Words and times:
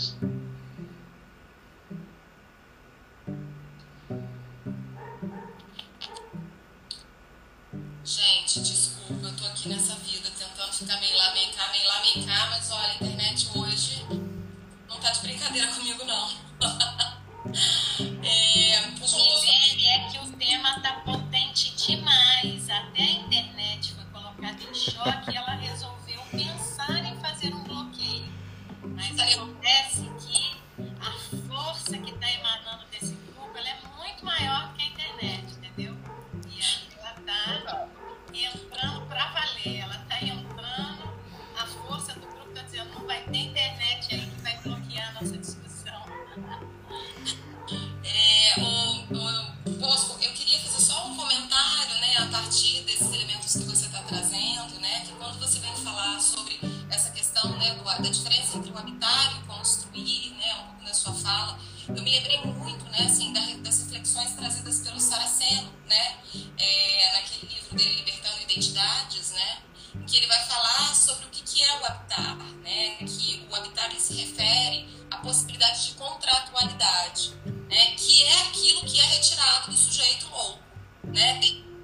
isso. 0.00 0.39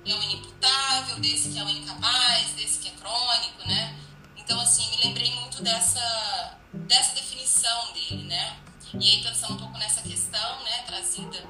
De, 0.07 0.13
é 0.13 0.25
inimputável, 0.25 1.21
desse 1.21 1.51
que 1.51 1.59
é 1.59 1.65
o 1.65 1.69
incapaz, 1.69 2.53
desse 2.53 2.79
que 2.79 2.89
é 2.89 2.93
crônico, 2.93 3.67
né, 3.67 3.99
então 4.37 4.59
assim 4.61 4.89
me 4.91 5.05
lembrei 5.05 5.31
muito 5.35 5.63
dessa 5.63 6.57
dessa 6.73 7.15
definição 7.15 7.93
dele, 7.93 8.25
né, 8.25 8.59
e 8.95 9.11
aí 9.11 9.23
pensando 9.23 9.55
um 9.55 9.59
pouco 9.59 9.79
nessa 9.79 10.03
questão, 10.03 10.65
né, 10.65 10.83
trazida 10.87 11.45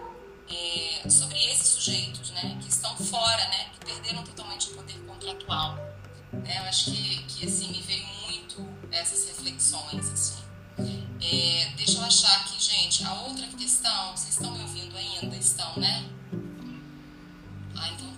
é, 0.48 1.08
sobre 1.10 1.36
esses 1.50 1.68
sujeitos, 1.68 2.30
né, 2.30 2.58
que 2.60 2.68
estão 2.68 2.96
fora, 2.96 3.48
né, 3.48 3.70
que 3.72 3.86
perderam 3.86 4.22
totalmente 4.24 4.70
o 4.70 4.74
poder 4.74 4.98
contratual, 5.06 5.76
né, 6.32 6.58
eu 6.58 6.64
acho 6.64 6.86
que 6.86 7.24
que 7.24 7.46
assim 7.46 7.68
me 7.68 7.82
veio 7.82 8.06
muito 8.26 8.66
essas 8.90 9.26
reflexões 9.28 10.08
assim. 10.10 10.46
É, 11.20 11.72
deixa 11.76 11.98
eu 11.98 12.04
achar 12.04 12.40
aqui, 12.42 12.62
gente, 12.62 13.02
a 13.02 13.12
outra 13.22 13.46
questão. 13.46 14.14
Vocês 14.14 14.34
estão 14.34 14.52
me 14.52 14.60
ouvindo 14.60 14.94
ainda? 14.96 15.34
Estão, 15.34 15.74
né? 15.78 16.04
Ah, 17.74 17.88
então 17.88 18.15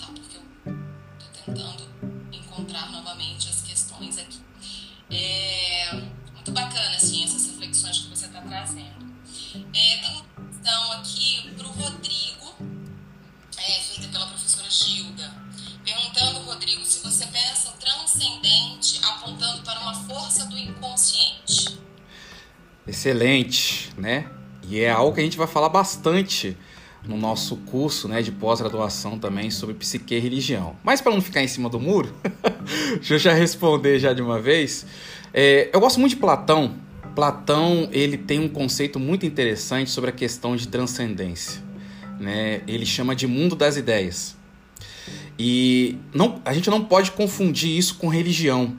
É, 5.11 5.93
muito 6.35 6.53
bacana, 6.53 6.97
assim, 6.97 7.25
essas 7.25 7.47
reflexões 7.47 7.99
que 7.99 8.11
você 8.11 8.27
está 8.27 8.41
trazendo. 8.41 9.09
É, 9.75 9.97
tem 9.97 10.11
uma 10.11 10.49
questão 10.51 10.93
aqui 10.93 11.51
pro 11.57 11.69
Rodrigo, 11.69 12.55
é, 13.57 13.81
feita 13.81 14.09
pela 14.09 14.27
professora 14.27 14.71
Gilda, 14.71 15.35
perguntando, 15.85 16.41
Rodrigo, 16.41 16.85
se 16.85 17.01
você 17.01 17.27
pensa 17.27 17.71
o 17.71 17.73
transcendente 17.73 19.01
apontando 19.03 19.63
para 19.63 19.81
uma 19.81 19.95
força 19.95 20.47
do 20.47 20.59
inconsciente. 20.59 21.79
Excelente, 22.87 23.91
né? 23.97 24.31
E 24.63 24.81
é 24.81 24.91
algo 24.91 25.15
que 25.15 25.21
a 25.21 25.25
gente 25.25 25.39
vai 25.39 25.47
falar 25.47 25.71
bastante 25.71 26.57
no 27.09 27.17
nosso 27.17 27.57
curso 27.57 28.07
né, 28.07 28.21
de 28.21 28.31
pós-graduação 28.31 29.19
também 29.19 29.51
sobre 29.51 29.75
psique 29.75 30.15
e 30.15 30.19
religião. 30.19 30.77
Mas 30.85 31.01
para 31.01 31.13
não 31.13 31.23
ficar 31.23 31.43
em 31.43 31.49
cima 31.49 31.71
do 31.71 31.81
muro, 31.81 32.15
deixa 33.01 33.15
eu 33.15 33.19
já 33.19 33.33
responder 33.33 33.99
já 33.99 34.13
de 34.13 34.21
uma 34.21 34.39
vez. 34.39 34.85
É, 35.33 35.71
eu 35.73 35.81
gosto 35.81 35.99
muito 35.99 36.11
de 36.11 36.21
Platão. 36.21 36.77
Platão 37.15 37.89
ele 37.91 38.19
tem 38.19 38.39
um 38.39 38.49
conceito 38.49 39.01
muito 39.01 39.25
interessante 39.25 39.91
sobre 39.91 40.11
a 40.11 40.13
questão 40.13 40.55
de 40.55 40.69
transcendência. 40.69 41.63
Né? 42.21 42.61
Ele 42.69 42.85
chama 42.85 43.17
de 43.17 43.27
mundo 43.27 43.57
das 43.57 43.79
ideias. 43.79 44.37
E 45.39 45.97
não, 46.13 46.43
a 46.45 46.53
gente 46.53 46.69
não 46.69 46.85
pode 46.85 47.13
confundir 47.13 47.71
isso 47.71 47.95
com 47.95 48.09
religião, 48.09 48.77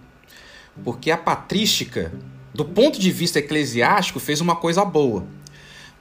porque 0.84 1.10
a 1.10 1.18
patrística, 1.18 2.12
do 2.54 2.66
ponto 2.66 3.00
de 3.00 3.12
vista 3.12 3.40
eclesiástico, 3.40 4.20
fez 4.20 4.40
uma 4.40 4.56
coisa 4.56 4.86
boa 4.86 5.26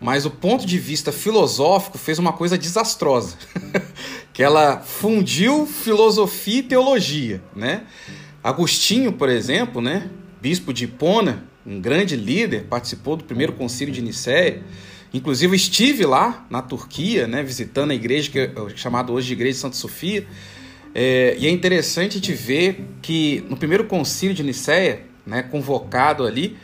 mas 0.01 0.25
o 0.25 0.31
ponto 0.31 0.65
de 0.65 0.79
vista 0.79 1.11
filosófico 1.11 1.99
fez 1.99 2.19
uma 2.19 2.33
coisa 2.33 2.57
desastrosa, 2.57 3.37
que 4.33 4.43
ela 4.43 4.81
fundiu 4.81 5.67
filosofia 5.67 6.61
e 6.61 6.63
teologia, 6.63 7.43
né? 7.55 7.83
Agostinho, 8.43 9.13
por 9.13 9.29
exemplo, 9.29 9.83
né, 9.83 10.09
bispo 10.41 10.73
de 10.73 10.85
Hipona, 10.85 11.45
um 11.67 11.81
grande 11.81 12.17
líder, 12.17 12.65
participou 12.65 13.17
do 13.17 13.25
primeiro 13.25 13.53
concílio 13.53 13.93
de 13.93 14.01
Nicéia. 14.01 14.63
Inclusive 15.13 15.57
estive 15.57 16.07
lá 16.07 16.47
na 16.49 16.63
Turquia, 16.63 17.27
né, 17.27 17.43
visitando 17.43 17.91
a 17.91 17.95
igreja 17.95 18.31
que 18.31 18.39
é 18.39 18.53
chamada 18.77 19.13
hoje 19.13 19.27
de 19.27 19.33
Igreja 19.35 19.55
de 19.55 19.59
Santa 19.59 19.77
Sofia. 19.77 20.27
É, 20.95 21.37
e 21.39 21.47
é 21.47 21.51
interessante 21.51 22.21
de 22.21 22.33
ver 22.33 22.87
que 23.03 23.45
no 23.51 23.57
primeiro 23.57 23.85
concílio 23.85 24.35
de 24.35 24.43
Nicéia, 24.43 25.03
né, 25.27 25.43
convocado 25.43 26.25
ali, 26.25 26.57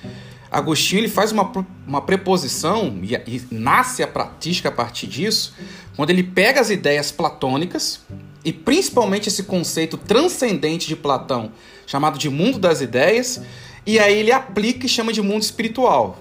Agostinho 0.55 1.01
ele 1.01 1.09
faz 1.09 1.33
uma, 1.33 1.51
uma 1.85 2.01
preposição 2.01 3.01
e, 3.03 3.13
e 3.15 3.43
nasce 3.51 4.05
a 4.05 4.07
pratística 4.07 4.69
a 4.69 4.73
partir 4.73 5.09
disso, 5.09 5.53
quando 5.97 6.11
ele 6.11 6.23
pega 6.23 6.61
as 6.61 6.71
ideias 6.71 7.11
platônicas 7.11 8.01
e 8.45 8.53
principalmente 8.53 9.29
esse 9.29 9.43
conceito 9.43 9.99
transcendente 9.99 10.87
de 10.87 10.95
Platão, 10.95 11.51
chamado 11.89 12.21
de 12.21 12.31
mundo 12.31 12.57
das 12.57 12.81
ideias, 12.81 13.43
e 13.85 13.99
aí 13.99 14.17
ele 14.17 14.31
aplica 14.31 14.87
e 14.87 14.89
chama 14.89 15.13
de 15.13 15.21
mundo 15.21 15.43
espiritual. 15.43 16.21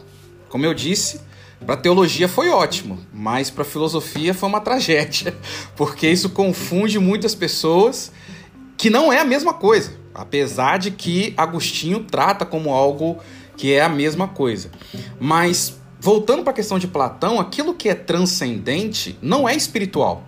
Como 0.50 0.66
eu 0.66 0.74
disse, 0.74 1.22
para 1.64 1.78
teologia 1.78 2.28
foi 2.28 2.50
ótimo, 2.50 3.00
mas 3.14 3.52
para 3.52 3.64
filosofia 3.64 4.34
foi 4.34 4.50
uma 4.50 4.62
tragédia, 4.62 5.38
porque 5.78 6.10
isso 6.10 6.32
confunde 6.32 6.98
muitas 6.98 7.36
pessoas 7.36 8.12
que 8.76 8.90
não 8.90 9.14
é 9.14 9.20
a 9.20 9.26
mesma 9.26 9.54
coisa, 9.54 9.94
apesar 10.12 10.80
de 10.80 10.90
que 10.90 11.36
Agostinho 11.38 12.00
trata 12.00 12.44
como 12.44 12.72
algo 12.72 13.20
que 13.64 13.72
é 13.72 13.82
a 13.82 13.88
mesma 13.88 14.28
coisa. 14.28 14.70
Mas 15.18 15.80
voltando 15.98 16.44
para 16.44 16.52
a 16.52 16.54
questão 16.54 16.78
de 16.78 16.86
Platão, 16.86 17.40
aquilo 17.40 17.74
que 17.74 17.88
é 17.88 17.96
transcendente 17.96 19.18
não 19.22 19.48
é 19.48 19.56
espiritual, 19.56 20.28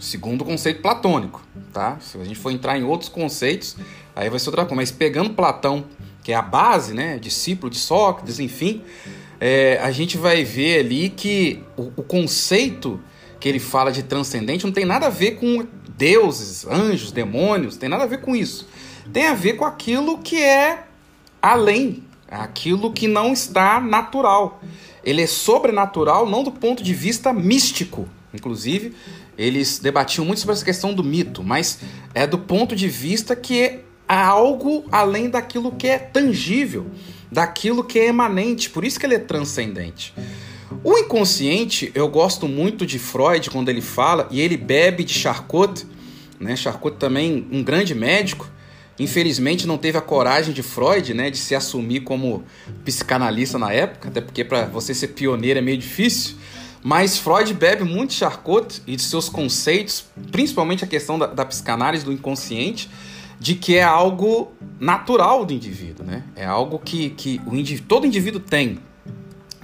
segundo 0.00 0.42
o 0.42 0.44
conceito 0.44 0.82
platônico, 0.82 1.40
tá? 1.72 1.96
Se 2.00 2.18
a 2.18 2.24
gente 2.24 2.34
for 2.34 2.50
entrar 2.50 2.76
em 2.76 2.82
outros 2.82 3.08
conceitos, 3.08 3.76
aí 4.16 4.28
vai 4.28 4.40
ser 4.40 4.48
outra 4.48 4.64
coisa. 4.64 4.74
Mas 4.74 4.90
pegando 4.90 5.30
Platão, 5.30 5.84
que 6.24 6.32
é 6.32 6.34
a 6.34 6.42
base, 6.42 6.92
né, 6.92 7.20
discípulo 7.20 7.70
de 7.70 7.78
Sócrates, 7.78 8.40
enfim, 8.40 8.82
é, 9.40 9.78
a 9.80 9.92
gente 9.92 10.18
vai 10.18 10.42
ver 10.42 10.80
ali 10.80 11.10
que 11.10 11.62
o, 11.76 11.92
o 11.98 12.02
conceito 12.02 12.98
que 13.38 13.48
ele 13.48 13.60
fala 13.60 13.92
de 13.92 14.02
transcendente 14.02 14.66
não 14.66 14.72
tem 14.72 14.84
nada 14.84 15.06
a 15.06 15.10
ver 15.10 15.36
com 15.36 15.64
deuses, 15.96 16.66
anjos, 16.66 17.12
demônios, 17.12 17.76
tem 17.76 17.88
nada 17.88 18.02
a 18.02 18.08
ver 18.08 18.22
com 18.22 18.34
isso. 18.34 18.66
Tem 19.12 19.28
a 19.28 19.34
ver 19.34 19.52
com 19.52 19.64
aquilo 19.64 20.18
que 20.18 20.42
é 20.42 20.82
além, 21.40 22.07
aquilo 22.30 22.92
que 22.92 23.08
não 23.08 23.32
está 23.32 23.80
natural. 23.80 24.60
Ele 25.04 25.22
é 25.22 25.26
sobrenatural 25.26 26.28
não 26.28 26.42
do 26.42 26.50
ponto 26.50 26.82
de 26.82 26.92
vista 26.92 27.32
místico. 27.32 28.08
Inclusive, 28.32 28.94
eles 29.36 29.78
debatiam 29.78 30.24
muito 30.24 30.40
sobre 30.40 30.54
essa 30.54 30.64
questão 30.64 30.92
do 30.92 31.02
mito, 31.02 31.42
mas 31.42 31.78
é 32.14 32.26
do 32.26 32.38
ponto 32.38 32.76
de 32.76 32.88
vista 32.88 33.34
que 33.34 33.60
é 33.62 33.80
algo 34.06 34.84
além 34.90 35.30
daquilo 35.30 35.72
que 35.72 35.86
é 35.86 35.98
tangível, 35.98 36.86
daquilo 37.30 37.84
que 37.84 37.98
é 37.98 38.06
emanente, 38.06 38.68
por 38.70 38.84
isso 38.84 38.98
que 38.98 39.06
ele 39.06 39.14
é 39.14 39.18
transcendente. 39.18 40.14
O 40.84 40.96
inconsciente, 40.96 41.90
eu 41.94 42.08
gosto 42.08 42.46
muito 42.46 42.84
de 42.86 42.98
Freud 42.98 43.50
quando 43.50 43.68
ele 43.68 43.80
fala, 43.80 44.28
e 44.30 44.40
ele 44.40 44.56
bebe 44.56 45.04
de 45.04 45.14
Charcot, 45.14 45.86
né? 46.38 46.54
Charcot 46.54 46.96
também 46.96 47.46
um 47.50 47.62
grande 47.62 47.94
médico, 47.94 48.48
Infelizmente 48.98 49.66
não 49.66 49.78
teve 49.78 49.96
a 49.96 50.00
coragem 50.00 50.52
de 50.52 50.62
Freud, 50.62 51.14
né, 51.14 51.30
de 51.30 51.38
se 51.38 51.54
assumir 51.54 52.00
como 52.00 52.42
psicanalista 52.84 53.58
na 53.58 53.72
época, 53.72 54.08
até 54.08 54.20
porque 54.20 54.44
para 54.44 54.66
você 54.66 54.92
ser 54.92 55.08
pioneiro 55.08 55.58
é 55.58 55.62
meio 55.62 55.78
difícil. 55.78 56.36
Mas 56.82 57.18
Freud 57.18 57.52
bebe 57.54 57.84
muito 57.84 58.12
Charcot 58.12 58.82
e 58.86 58.96
de 58.96 59.02
seus 59.02 59.28
conceitos, 59.28 60.04
principalmente 60.30 60.84
a 60.84 60.86
questão 60.86 61.18
da, 61.18 61.26
da 61.26 61.44
psicanálise 61.44 62.04
do 62.04 62.12
inconsciente, 62.12 62.88
de 63.38 63.54
que 63.54 63.76
é 63.76 63.82
algo 63.82 64.52
natural 64.80 65.44
do 65.44 65.52
indivíduo, 65.52 66.04
né? 66.04 66.24
É 66.34 66.44
algo 66.44 66.78
que, 66.78 67.10
que 67.10 67.40
o 67.46 67.54
indivíduo, 67.54 67.88
todo 67.88 68.06
indivíduo 68.06 68.40
tem. 68.40 68.80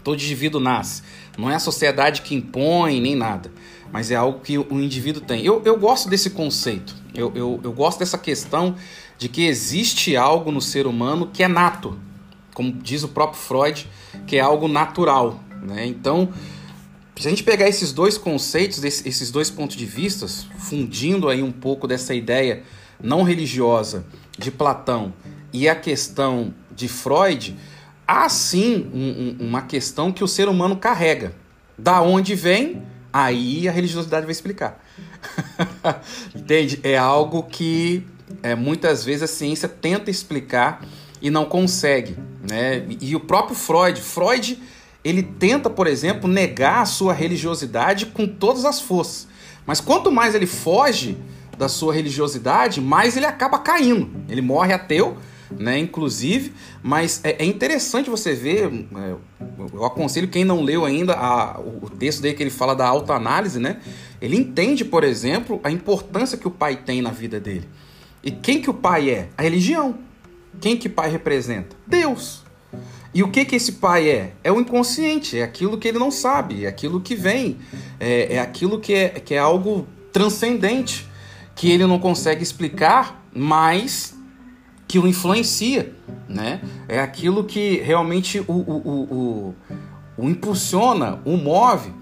todo 0.03 0.15
indivíduo 0.15 0.61
nasce. 0.61 1.03
Não 1.37 1.51
é 1.51 1.57
a 1.57 1.59
sociedade 1.59 2.23
que 2.23 2.35
impõe 2.35 3.01
nem 3.01 3.17
nada, 3.17 3.51
mas 3.93 4.11
é 4.11 4.15
algo 4.15 4.41
que 4.41 4.59
o 4.59 4.81
indivíduo 4.81 5.23
tem. 5.23 5.45
Eu, 5.45 5.63
eu 5.65 5.77
gosto 5.79 6.09
desse 6.09 6.31
conceito, 6.31 6.95
eu, 7.15 7.33
eu, 7.35 7.61
eu 7.65 7.73
gosto 7.73 7.99
dessa 7.99 8.19
questão 8.19 8.77
de 9.19 9.29
que 9.29 9.47
existe 9.47 10.17
algo 10.17 10.51
no 10.51 10.61
ser 10.61 10.87
humano 10.87 11.31
que 11.33 11.43
é 11.43 11.49
nato, 11.49 11.99
como 12.53 12.73
diz 12.73 13.03
o 13.03 13.09
próprio 13.09 13.41
Freud, 13.41 13.89
que 14.27 14.37
é 14.37 14.41
algo 14.41 14.69
natural. 14.69 15.41
Né? 15.63 15.87
Então, 15.87 16.33
se 17.17 17.27
a 17.27 17.31
gente 17.31 17.43
pegar 17.43 17.69
esses 17.69 17.93
dois 17.93 18.19
conceitos, 18.19 18.83
esses 18.83 19.31
dois 19.31 19.51
pontos 19.51 19.77
de 19.77 19.87
vista, 19.87 20.27
fundindo 20.59 21.29
aí 21.29 21.43
um 21.43 21.53
pouco 21.53 21.87
dessa 21.87 22.15
ideia 22.15 22.63
não 23.03 23.23
religiosa 23.23 24.05
de 24.39 24.51
Platão 24.51 25.13
e 25.53 25.69
a 25.69 25.75
questão 25.75 26.53
de 26.75 26.89
Freud, 26.89 27.57
há 28.07 28.29
sim 28.29 28.91
um, 28.93 29.45
um, 29.45 29.49
uma 29.49 29.63
questão 29.63 30.13
que 30.13 30.25
o 30.25 30.29
ser 30.29 30.49
humano 30.49 30.77
carrega. 30.77 31.35
Da 31.79 32.01
onde 32.03 32.35
vem, 32.35 32.83
aí 33.13 33.69
a 33.69 33.73
religiosidade 33.73 34.27
vai 34.27 34.33
explicar. 34.33 34.85
Entende? 36.35 36.81
É 36.83 36.99
algo 36.99 37.45
que 37.45 38.05
é, 38.43 38.55
muitas 38.55 39.05
vezes 39.05 39.23
a 39.23 39.27
ciência 39.27 39.69
tenta 39.69 40.11
explicar 40.11 40.85
e 41.21 41.31
não 41.31 41.45
consegue. 41.45 42.17
Né? 42.49 42.85
E 43.01 43.17
o 43.17 43.21
próprio 43.21 43.57
Freud, 43.57 44.01
Freud, 44.01 44.61
ele 45.03 45.23
tenta, 45.23 45.69
por 45.71 45.87
exemplo, 45.87 46.29
negar 46.29 46.83
a 46.83 46.87
sua 46.87 47.13
religiosidade 47.13 48.07
com 48.07 48.27
todas 48.27 48.65
as 48.65 48.81
forças. 48.81 49.29
Mas 49.67 49.81
quanto 49.81 50.11
mais 50.11 50.35
ele 50.35 50.47
foge 50.47 51.17
da 51.57 51.69
sua 51.69 51.95
religiosidade, 51.95 52.81
mais 52.81 53.17
ele 53.17 53.27
acaba 53.27 53.59
caindo. 53.59 54.11
Ele 54.29 54.43
morre 54.43 54.73
ateu, 54.73 55.17
né? 55.51 55.79
Inclusive, 55.79 56.53
mas 56.83 57.21
é, 57.25 57.43
é 57.43 57.45
interessante 57.45 58.11
você 58.11 58.35
ver. 58.35 58.67
É, 58.97 59.15
eu 59.73 59.85
aconselho 59.85 60.29
quem 60.29 60.45
não 60.45 60.63
leu 60.63 60.85
ainda 60.85 61.15
a, 61.15 61.61
o 61.61 61.89
texto 61.91 62.21
dele 62.21 62.35
que 62.35 62.43
ele 62.43 62.51
fala 62.51 62.75
da 62.75 62.87
autoanálise, 62.87 63.59
né? 63.59 63.79
Ele 64.21 64.37
entende, 64.37 64.85
por 64.85 65.05
exemplo, 65.05 65.61
a 65.63 65.71
importância 65.71 66.37
que 66.37 66.49
o 66.49 66.51
pai 66.51 66.77
tem 66.77 67.01
na 67.01 67.11
vida 67.11 67.39
dele. 67.39 67.69
E 68.25 68.31
quem 68.31 68.63
que 68.63 68.71
o 68.71 68.75
pai 68.75 69.11
é? 69.11 69.29
A 69.37 69.43
religião. 69.43 69.99
Quem 70.59 70.79
que 70.79 70.89
pai 70.89 71.11
representa? 71.11 71.77
Deus. 71.87 72.43
E 73.13 73.23
o 73.23 73.31
que 73.31 73.45
que 73.45 73.55
esse 73.55 73.73
pai 73.73 74.09
é? 74.09 74.33
É 74.43 74.51
o 74.51 74.59
inconsciente, 74.59 75.39
é 75.39 75.43
aquilo 75.43 75.77
que 75.77 75.87
ele 75.87 75.99
não 75.99 76.11
sabe, 76.11 76.65
é 76.65 76.69
aquilo 76.69 77.01
que 77.01 77.15
vem, 77.15 77.59
é, 78.01 78.35
é 78.35 78.41
aquilo 78.41 78.81
que 78.81 78.93
é, 78.93 79.09
que 79.11 79.35
é 79.35 79.39
algo 79.39 79.87
transcendente, 80.13 81.07
que 81.55 81.71
ele 81.71 81.87
não 81.87 82.01
consegue 82.01 82.43
explicar, 82.43 83.25
mas 83.33 84.17
que 84.89 84.99
o 84.99 85.07
influencia, 85.07 85.95
né? 86.29 86.61
É 86.89 86.99
aquilo 86.99 87.45
que 87.45 87.77
realmente 87.77 88.41
o, 88.41 88.53
o, 88.53 88.83
o, 88.85 89.03
o, 89.15 89.55
o 90.25 90.29
impulsiona, 90.29 91.21
o 91.25 91.37
move. 91.37 91.93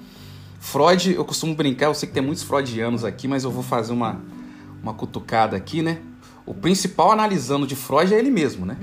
Freud, 0.61 1.13
eu 1.13 1.25
costumo 1.25 1.55
brincar, 1.55 1.87
eu 1.87 1.95
sei 1.95 2.09
que 2.09 2.15
tem 2.15 2.23
muitos 2.23 2.45
freudianos 2.45 3.05
aqui, 3.05 3.27
mas 3.27 3.45
eu 3.45 3.51
vou 3.51 3.63
fazer 3.63 3.93
uma, 3.93 4.21
uma 4.83 4.95
cutucada 4.95 5.57
aqui, 5.57 5.83
né? 5.83 5.99
O 6.53 6.55
principal 6.55 7.11
analisando 7.11 7.67
de 7.67 7.75
Freud 7.75 8.13
é 8.15 8.19
ele 8.19 8.31
mesmo, 8.31 8.67
né? 8.67 8.77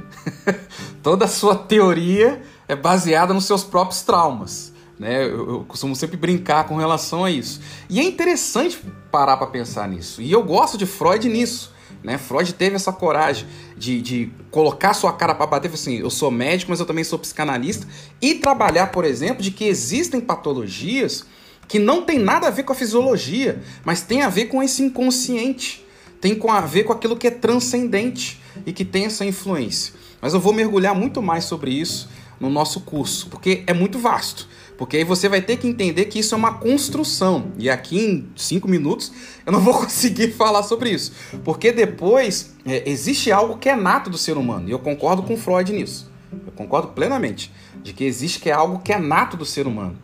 Toda 1.04 1.26
a 1.26 1.28
sua 1.28 1.56
teoria 1.56 2.42
é 2.68 2.76
baseada 2.76 3.32
nos 3.32 3.46
seus 3.46 3.64
próprios 3.64 4.02
traumas. 4.02 4.74
Né? 4.98 5.24
Eu, 5.24 5.48
eu, 5.48 5.66
costumo 5.68 5.96
sempre 5.96 6.18
brincar 6.18 6.64
com 6.64 6.78
relação 6.78 7.24
a 7.24 7.30
isso. 7.30 7.62
E 7.88 8.00
é 8.00 8.04
interessante 8.04 8.82
parar 9.12 9.38
para 9.38 9.46
pensar 9.46 9.88
nisso. 9.88 10.20
E 10.20 10.32
eu 10.32 10.42
gosto 10.42 10.80
de 10.80 10.88
Freud 10.88 11.30
nisso. 11.30 11.72
Né? 12.04 12.18
Freud 12.18 12.52
teve 12.54 12.76
essa 12.76 12.92
coragem 12.92 13.46
de, 13.78 14.02
de 14.02 14.32
colocar 14.50 14.96
sua 14.96 15.14
cara 15.14 15.36
para 15.36 15.46
bater, 15.46 15.72
assim, 15.72 16.00
eu 16.00 16.10
sou 16.10 16.32
médico, 16.32 16.72
mas 16.72 16.80
eu 16.80 16.88
também 16.88 17.04
sou 17.04 17.20
psicanalista, 17.20 17.86
e 18.20 18.34
trabalhar, 18.34 18.88
por 18.88 19.06
exemplo, 19.06 19.44
de 19.44 19.52
que 19.52 19.66
existem 19.66 20.20
patologias 20.20 21.24
que 21.68 21.78
não 21.78 22.02
tem 22.02 22.18
nada 22.18 22.48
a 22.48 22.50
ver 22.50 22.64
com 22.64 22.74
a 22.74 22.76
fisiologia, 22.76 23.62
mas 23.86 24.02
tem 24.02 24.24
a 24.24 24.30
ver 24.30 24.46
com 24.46 24.64
esse 24.64 24.82
inconsciente, 24.82 25.86
tem 26.22 26.40
a 26.50 26.62
ver 26.62 26.84
com 26.84 26.94
aquilo 26.94 27.16
que 27.16 27.28
é 27.28 27.32
transcendente 27.32 28.42
e 28.66 28.74
que 28.74 28.84
tem 28.84 29.06
essa 29.06 29.26
influência. 29.26 29.94
Mas 30.22 30.34
eu 30.34 30.40
vou 30.40 30.54
mergulhar 30.54 30.94
muito 30.94 31.22
mais 31.22 31.46
sobre 31.46 31.72
isso 31.72 32.10
no 32.40 32.50
nosso 32.50 32.82
curso, 32.82 33.28
porque 33.28 33.64
é 33.68 33.74
muito 33.74 34.00
vasto. 34.00 34.48
Porque 34.78 34.96
aí 34.96 35.04
você 35.04 35.28
vai 35.28 35.42
ter 35.42 35.58
que 35.58 35.68
entender 35.68 36.06
que 36.06 36.20
isso 36.20 36.34
é 36.34 36.38
uma 36.38 36.54
construção. 36.54 37.52
E 37.58 37.70
aqui 37.70 38.00
em 38.00 38.30
cinco 38.36 38.66
minutos 38.66 39.12
eu 39.46 39.52
não 39.52 39.60
vou 39.60 39.74
conseguir 39.84 40.32
falar 40.32 40.64
sobre 40.64 40.90
isso. 40.90 41.12
Porque 41.44 41.72
depois 41.72 42.56
é, 42.66 42.90
existe 42.90 43.30
algo 43.30 43.58
que 43.58 43.68
é 43.68 43.76
nato 43.76 44.10
do 44.10 44.18
ser 44.18 44.38
humano. 44.38 44.70
E 44.70 44.72
eu 44.72 44.80
concordo 44.80 45.22
com 45.22 45.36
Freud 45.36 45.74
nisso. 45.74 46.10
Eu 46.32 46.54
concordo 46.54 46.90
plenamente. 46.90 47.52
De 47.84 47.92
que 47.92 48.06
existe 48.06 48.40
que 48.40 48.50
é 48.50 48.54
algo 48.54 48.80
que 48.80 48.94
é 48.94 48.98
nato 48.98 49.36
do 49.36 49.44
ser 49.44 49.68
humano. 49.68 49.98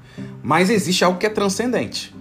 Mas 0.44 0.70
existe 0.70 1.06
algo 1.06 1.18
que 1.18 1.26
é 1.26 1.30
transcendente. 1.30 2.14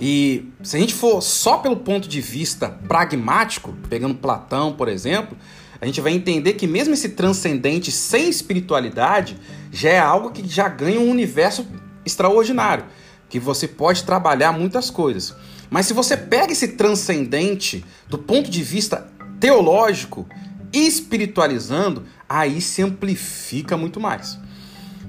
E 0.00 0.50
se 0.62 0.76
a 0.76 0.80
gente 0.80 0.94
for 0.94 1.20
só 1.20 1.58
pelo 1.58 1.76
ponto 1.76 2.08
de 2.08 2.20
vista 2.20 2.68
pragmático, 2.68 3.74
pegando 3.88 4.14
Platão, 4.14 4.72
por 4.72 4.88
exemplo, 4.88 5.36
a 5.78 5.84
gente 5.84 6.00
vai 6.00 6.12
entender 6.12 6.54
que 6.54 6.66
mesmo 6.66 6.94
esse 6.94 7.10
transcendente 7.10 7.92
sem 7.92 8.28
espiritualidade 8.28 9.36
já 9.70 9.90
é 9.90 9.98
algo 9.98 10.30
que 10.30 10.46
já 10.48 10.68
ganha 10.68 10.98
um 10.98 11.10
universo 11.10 11.66
extraordinário, 12.04 12.84
que 13.28 13.38
você 13.38 13.68
pode 13.68 14.04
trabalhar 14.04 14.52
muitas 14.52 14.90
coisas. 14.90 15.34
Mas 15.68 15.86
se 15.86 15.92
você 15.92 16.16
pega 16.16 16.52
esse 16.52 16.68
transcendente 16.68 17.84
do 18.08 18.18
ponto 18.18 18.50
de 18.50 18.62
vista 18.62 19.06
teológico, 19.38 20.26
espiritualizando, 20.72 22.04
aí 22.28 22.60
se 22.60 22.82
amplifica 22.82 23.76
muito 23.76 24.00
mais. 24.00 24.38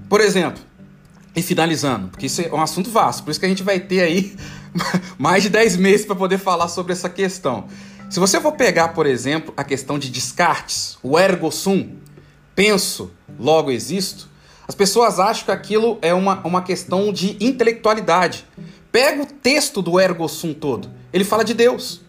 Por 0.09 0.19
exemplo, 0.19 0.61
e 1.35 1.41
finalizando, 1.41 2.09
porque 2.09 2.25
isso 2.25 2.41
é 2.41 2.51
um 2.51 2.61
assunto 2.61 2.89
vasto, 2.89 3.23
por 3.23 3.31
isso 3.31 3.39
que 3.39 3.45
a 3.45 3.49
gente 3.49 3.63
vai 3.63 3.79
ter 3.79 4.01
aí 4.01 4.35
mais 5.18 5.44
de 5.44 5.50
10 5.50 5.77
meses 5.77 6.06
para 6.06 6.15
poder 6.15 6.38
falar 6.38 6.68
sobre 6.68 6.94
essa 6.94 7.09
questão. 7.09 7.68
Se 8.09 8.19
você 8.19 8.41
for 8.41 8.53
pegar, 8.53 8.89
por 8.89 9.06
exemplo, 9.06 9.53
a 9.56 9.63
questão 9.63 9.97
de 9.97 10.09
Descartes, 10.09 10.97
o 11.01 11.18
ergo 11.18 11.51
sum, 11.51 11.95
penso, 12.56 13.12
logo 13.39 13.71
existo, 13.71 14.29
as 14.68 14.75
pessoas 14.75 15.19
acham 15.19 15.45
que 15.45 15.51
aquilo 15.51 15.97
é 16.01 16.13
uma, 16.13 16.39
uma 16.45 16.62
questão 16.62 17.12
de 17.12 17.35
intelectualidade. 17.41 18.45
Pega 18.89 19.23
o 19.23 19.25
texto 19.25 19.81
do 19.81 20.00
Ergo 20.00 20.27
Sum 20.29 20.53
todo. 20.53 20.89
Ele 21.12 21.25
fala 21.25 21.44
de 21.44 21.53
Deus. 21.53 22.01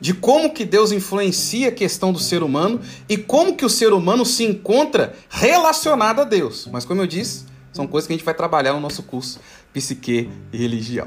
De 0.00 0.12
como 0.12 0.52
que 0.52 0.64
Deus 0.64 0.90
influencia 0.90 1.68
a 1.68 1.72
questão 1.72 2.12
do 2.12 2.18
ser 2.18 2.42
humano 2.42 2.80
e 3.08 3.16
como 3.16 3.54
que 3.54 3.64
o 3.64 3.68
ser 3.68 3.92
humano 3.92 4.24
se 4.24 4.44
encontra 4.44 5.14
relacionado 5.28 6.20
a 6.20 6.24
Deus. 6.24 6.68
Mas 6.72 6.84
como 6.84 7.02
eu 7.02 7.06
disse, 7.06 7.44
são 7.72 7.86
coisas 7.86 8.06
que 8.08 8.14
a 8.14 8.16
gente 8.16 8.24
vai 8.24 8.34
trabalhar 8.34 8.72
no 8.72 8.80
nosso 8.80 9.02
curso 9.02 9.38
Psique 9.72 10.28
e 10.52 10.56
Religião. 10.56 11.06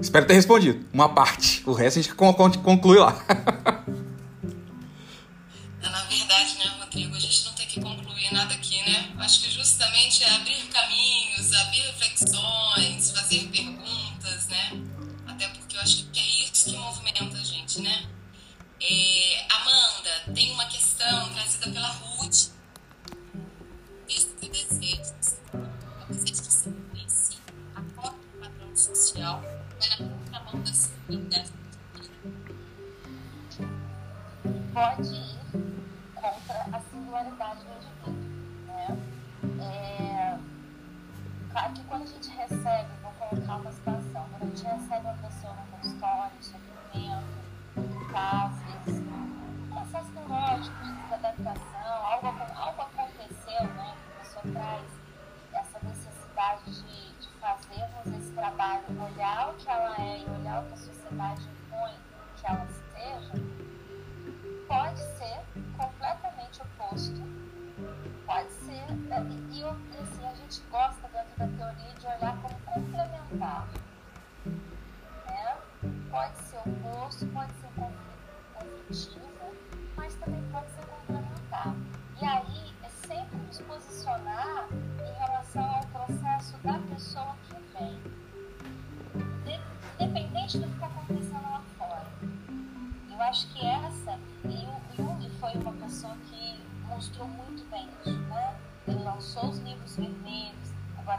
Espero 0.00 0.26
ter 0.26 0.34
respondido. 0.34 0.84
Uma 0.92 1.08
parte. 1.08 1.62
O 1.66 1.72
resto 1.72 1.98
a 1.98 2.02
gente 2.02 2.14
conclui 2.58 2.98
lá. 2.98 3.16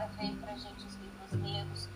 agora 0.00 0.10
veio 0.18 0.36
para 0.36 0.56
gente 0.56 0.86
os 0.86 0.94
livros 0.96 1.32
negros, 1.42 1.88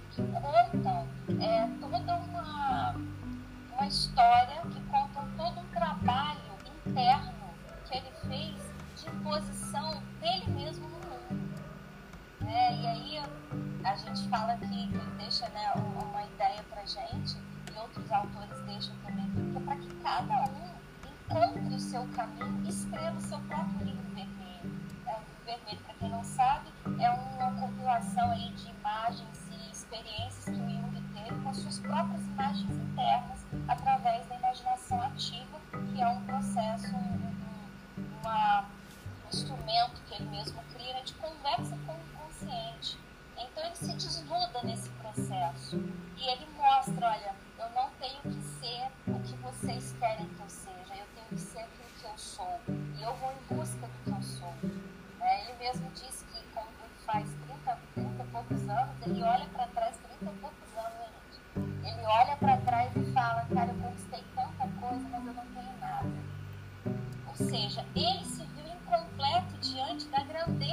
Ou 67.39 67.47
seja, 67.49 67.85
ele 67.97 68.25
se 68.25 68.45
viu 68.55 68.65
incompleto 68.67 69.57
diante 69.61 70.07
da 70.09 70.23
grandeza 70.23 70.64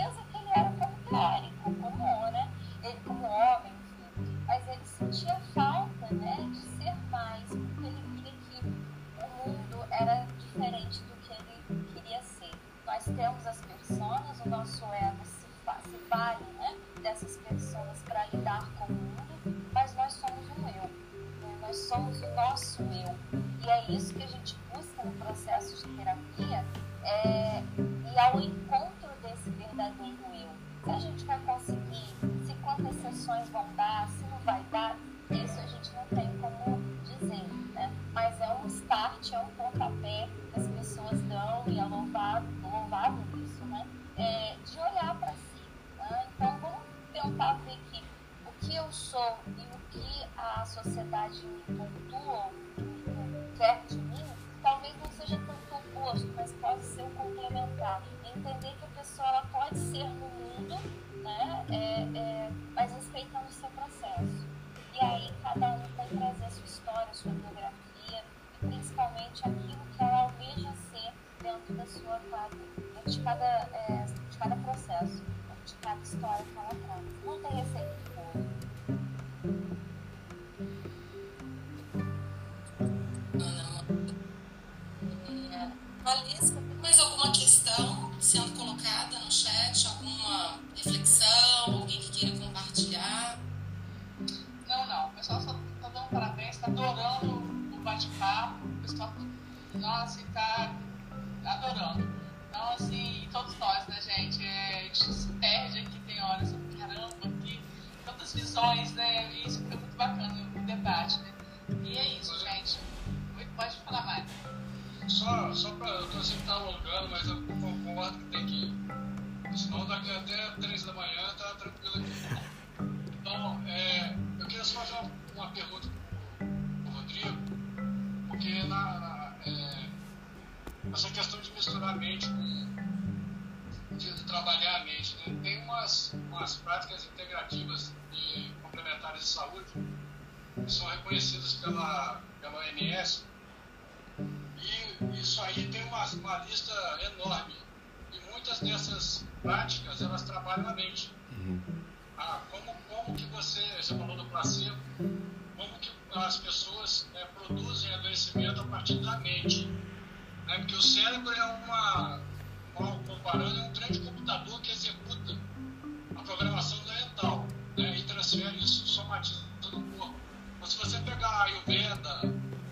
isso 168.38 168.88
somatiza 168.88 169.42
no 169.72 169.84
corpo. 169.98 170.16
Mas 170.60 170.70
se 170.70 170.78
você 170.78 171.00
pegar 171.00 171.28
a 171.28 171.44
Ayurveda, 171.44 172.22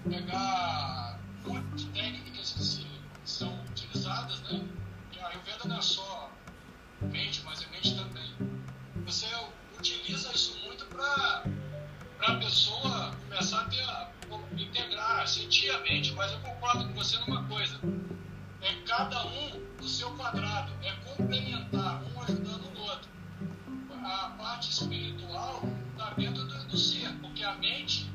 pegar 0.09 1.19
muitas 1.45 1.83
técnicas 1.85 2.51
que 2.51 2.63
se, 2.63 2.87
são 3.25 3.53
utilizadas, 3.65 4.39
né? 4.41 4.63
E 5.13 5.19
a 5.19 5.27
Ayurveda 5.27 5.67
não 5.67 5.77
é 5.77 5.81
só 5.81 6.31
mente, 7.01 7.41
mas 7.43 7.61
é 7.61 7.67
mente 7.67 7.95
também. 7.95 8.33
Você 9.05 9.25
utiliza 9.77 10.31
isso 10.33 10.57
muito 10.65 10.85
para 10.85 11.43
a 12.19 12.35
pessoa 12.35 13.11
começar 13.27 13.61
a 13.61 13.65
ter, 13.65 13.83
a 13.83 14.11
integrar, 14.57 15.27
sentir 15.27 15.69
a 15.71 15.79
mente, 15.79 16.13
mas 16.13 16.31
eu 16.31 16.39
concordo 16.39 16.87
com 16.87 16.93
você 16.93 17.17
numa 17.19 17.43
coisa. 17.45 17.79
É 18.61 18.73
cada 18.85 19.25
um 19.25 19.65
do 19.77 19.87
seu 19.87 20.11
quadrado, 20.11 20.71
é 20.83 20.91
complementar, 21.07 22.03
um 22.03 22.21
ajudando 22.21 22.65
o 22.65 22.78
a 24.05 24.29
parte 24.37 24.69
espiritual 24.69 25.61
está 25.91 26.11
dentro 26.11 26.45
do, 26.45 26.67
do, 26.67 26.77
ser, 26.77 27.11
porque 27.19 27.43
a 27.43 27.55
mente 27.55 28.09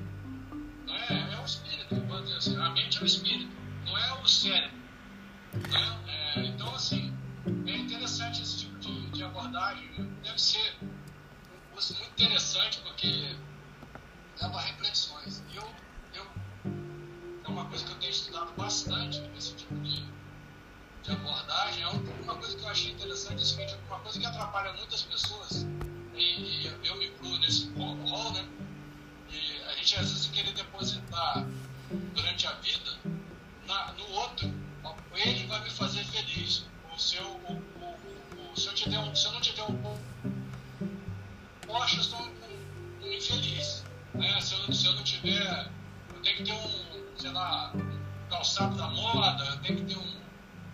não 0.86 0.94
é, 0.94 1.34
é 1.34 1.40
o 1.40 1.44
espírito, 1.44 1.94
vamos 1.94 2.24
dizer 2.24 2.38
assim, 2.38 2.56
a 2.56 2.70
mente 2.70 2.98
é 2.98 3.02
o 3.02 3.06
espírito, 3.06 3.52
não 3.84 3.98
é 3.98 4.12
o 4.20 4.26
cérebro. 4.26 4.76
Né? 5.70 5.98
É, 6.08 6.46
então, 6.46 6.74
assim, 6.74 7.14
é 7.66 7.76
interessante 7.76 8.42
esse 8.42 8.58
tipo 8.58 8.78
de, 8.78 9.10
de 9.10 9.22
abordagem, 9.22 9.88
deve 10.22 10.40
ser 10.40 10.76
um 10.82 11.72
curso 11.72 11.94
muito 11.94 12.22
interessante, 12.22 12.80
porque 12.80 13.36
leva 14.40 14.58
a 14.58 14.60
reflexões. 14.60 15.42
E 15.52 15.56
eu, 15.56 15.74
eu, 16.14 16.26
é 17.44 17.48
uma 17.48 17.66
coisa 17.66 17.84
que 17.84 17.92
eu 17.92 17.98
tenho 17.98 18.10
estudado 18.10 18.52
bastante, 18.56 19.22
esse 19.36 19.54
tipo 19.54 19.74
de 19.76 20.03
de 21.04 21.12
abordagem 21.12 21.82
é 21.82 21.88
uma 21.88 22.34
coisa 22.34 22.56
que 22.56 22.64
eu 22.64 22.68
achei 22.68 22.92
interessante, 22.92 23.60
é 23.60 23.76
uma 23.88 24.00
coisa 24.00 24.18
que 24.18 24.24
atrapalha 24.24 24.72
muitas 24.72 25.02
pessoas, 25.02 25.66
e, 26.14 26.66
e 26.66 26.80
eu 26.82 26.96
me 26.96 27.06
incluo 27.06 27.38
nesse 27.40 27.70
rol, 27.72 28.32
né? 28.32 28.48
E 29.30 29.62
a 29.68 29.72
gente 29.76 29.96
às 29.96 30.10
vezes 30.10 30.26
quer 30.28 30.50
depositar 30.52 31.46
durante 32.14 32.46
a 32.46 32.52
vida 32.52 32.98
na, 33.66 33.92
no 33.92 34.08
outro, 34.12 34.50
ele 35.14 35.46
vai 35.46 35.62
me 35.62 35.70
fazer 35.70 36.04
feliz. 36.04 36.64
o 36.92 36.98
se 36.98 37.16
eu, 37.16 37.26
o 37.26 38.56
se 38.56 38.68
eu, 38.68 38.74
te 38.74 38.88
der 38.88 38.98
um, 38.98 39.14
se 39.14 39.26
eu 39.26 39.32
não 39.32 39.40
te 39.40 39.52
der 39.52 39.62
um 39.64 39.74
bom. 39.74 39.98
Poxa, 41.66 41.96
eu 41.96 42.02
sou 42.02 42.20
um, 42.20 43.04
um 43.04 43.12
infeliz. 43.12 43.84
Né? 44.14 44.40
Se, 44.40 44.54
eu, 44.54 44.72
se 44.72 44.86
eu 44.86 44.92
não 44.94 45.02
tiver. 45.02 45.70
Eu 46.14 46.22
tenho 46.22 46.36
que 46.36 46.44
ter 46.44 46.52
um, 46.52 47.18
sei 47.18 47.32
lá, 47.32 47.72
calçado 48.30 48.76
da 48.76 48.88
moda, 48.88 49.44
eu 49.44 49.60
tenho 49.60 49.78
que 49.78 49.94
ter 49.94 49.98
um 49.98 50.23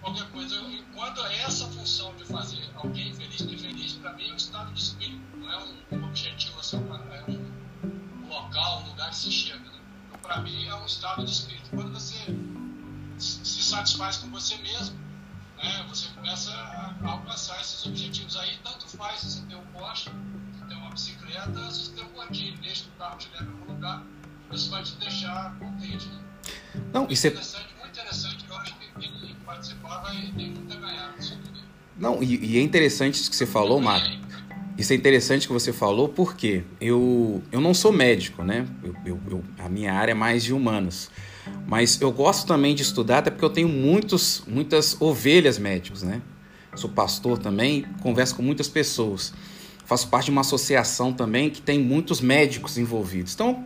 qualquer 0.01 0.29
coisa. 0.31 0.55
E 0.63 0.83
quando 0.95 1.25
é 1.27 1.43
essa 1.43 1.67
função 1.67 2.15
de 2.17 2.25
fazer 2.25 2.69
alguém 2.75 3.13
feliz 3.15 3.43
ter 3.43 3.59
feliz, 3.59 3.93
para 3.95 4.13
mim 4.15 4.29
é 4.29 4.33
um 4.33 4.37
estado 4.37 4.73
de 4.73 4.81
espírito, 4.81 5.21
não 5.37 5.51
é 5.51 5.59
um, 5.59 5.97
um 5.97 6.05
objetivo, 6.07 6.59
assim, 6.59 6.77
é 6.77 6.81
um, 6.81 8.25
um, 8.25 8.29
local, 8.29 8.83
um 8.83 8.89
lugar 8.89 9.11
que 9.11 9.17
se 9.17 9.31
chega. 9.31 9.59
Né? 9.59 9.81
Então, 10.09 10.21
para 10.21 10.41
mim, 10.41 10.67
é 10.67 10.75
um 10.75 10.87
estado 10.87 11.25
de 11.25 11.31
espírito. 11.31 11.71
Quando 11.71 11.93
você 11.93 12.17
se 13.19 13.63
satisfaz 13.63 14.17
com 14.17 14.31
você 14.31 14.57
mesmo, 14.59 14.99
né, 15.63 15.87
você 15.89 16.09
começa 16.15 16.51
a 16.51 16.95
alcançar 17.07 17.61
esses 17.61 17.85
objetivos. 17.87 18.37
Aí, 18.37 18.59
tanto 18.65 18.89
faz 18.89 19.21
se 19.21 19.31
você 19.31 19.43
tem 19.43 19.57
um 19.57 19.67
Porsche, 19.67 20.11
se 20.59 20.65
tem 20.67 20.77
uma 20.77 20.91
bicicleta, 20.91 21.71
se 21.71 21.85
você 21.85 21.93
tem 21.93 22.05
um 22.05 22.13
gordinho, 22.13 22.57
deixa 22.59 22.85
que 22.85 22.91
o 22.91 22.93
carro 22.93 23.19
te 23.19 23.29
leve 23.33 23.45
a 23.45 23.53
algum 23.53 23.73
lugar, 23.75 24.03
isso 24.51 24.71
vai 24.71 24.83
te 24.83 24.95
deixar 24.97 25.55
contente. 25.59 26.07
Né? 26.07 26.25
Não, 26.93 27.07
isso 27.11 27.27
é 27.27 27.31
interessante, 27.31 27.70
participar 29.61 29.99
vai 30.01 30.17
ter 30.17 30.43
muito 30.43 30.73
a 30.73 30.81
ganhar. 30.81 31.15
Não, 31.99 32.23
e, 32.23 32.55
e, 32.55 32.59
é 32.59 32.63
interessante 32.63 33.15
isso 33.15 33.31
que 33.31 33.37
você 33.37 33.45
falou, 33.45 33.79
Mário. 33.79 34.19
Isso 34.79 34.95
é 34.95 34.97
interessante 34.97 35.47
que 35.47 35.53
você 35.53 35.71
falou 35.73 36.09
porque 36.09 36.65
eu, 36.81 37.43
eu 37.53 37.61
não 37.61 37.75
sou 37.75 37.93
médico, 37.93 38.43
né? 38.43 38.67
Eu, 38.83 38.97
eu, 39.05 39.21
eu, 39.31 39.45
a 39.59 39.69
minha 39.69 39.93
área 39.93 40.13
é 40.13 40.15
mais 40.15 40.43
de 40.43 40.55
humanas. 40.55 41.11
Mas 41.67 42.01
eu 42.01 42.11
gosto 42.11 42.47
também 42.47 42.75
de 42.75 42.83
estudar, 42.83 43.19
até 43.19 43.31
porque 43.31 43.45
eu 43.45 43.51
tenho 43.51 43.69
muitos, 43.69 44.43
muitas 44.47 44.99
ovelhas 44.99 45.59
médicos, 45.59 46.03
né? 46.03 46.23
Sou 46.75 46.89
pastor 46.89 47.37
também, 47.37 47.85
converso 48.01 48.35
com 48.35 48.43
muitas 48.43 48.69
pessoas. 48.69 49.35
Faço 49.85 50.09
parte 50.09 50.27
de 50.27 50.31
uma 50.31 50.41
associação 50.41 51.13
também 51.13 51.51
que 51.51 51.61
tem 51.61 51.79
muitos 51.79 52.23
médicos 52.23 52.79
envolvidos. 52.79 53.35
Então, 53.35 53.65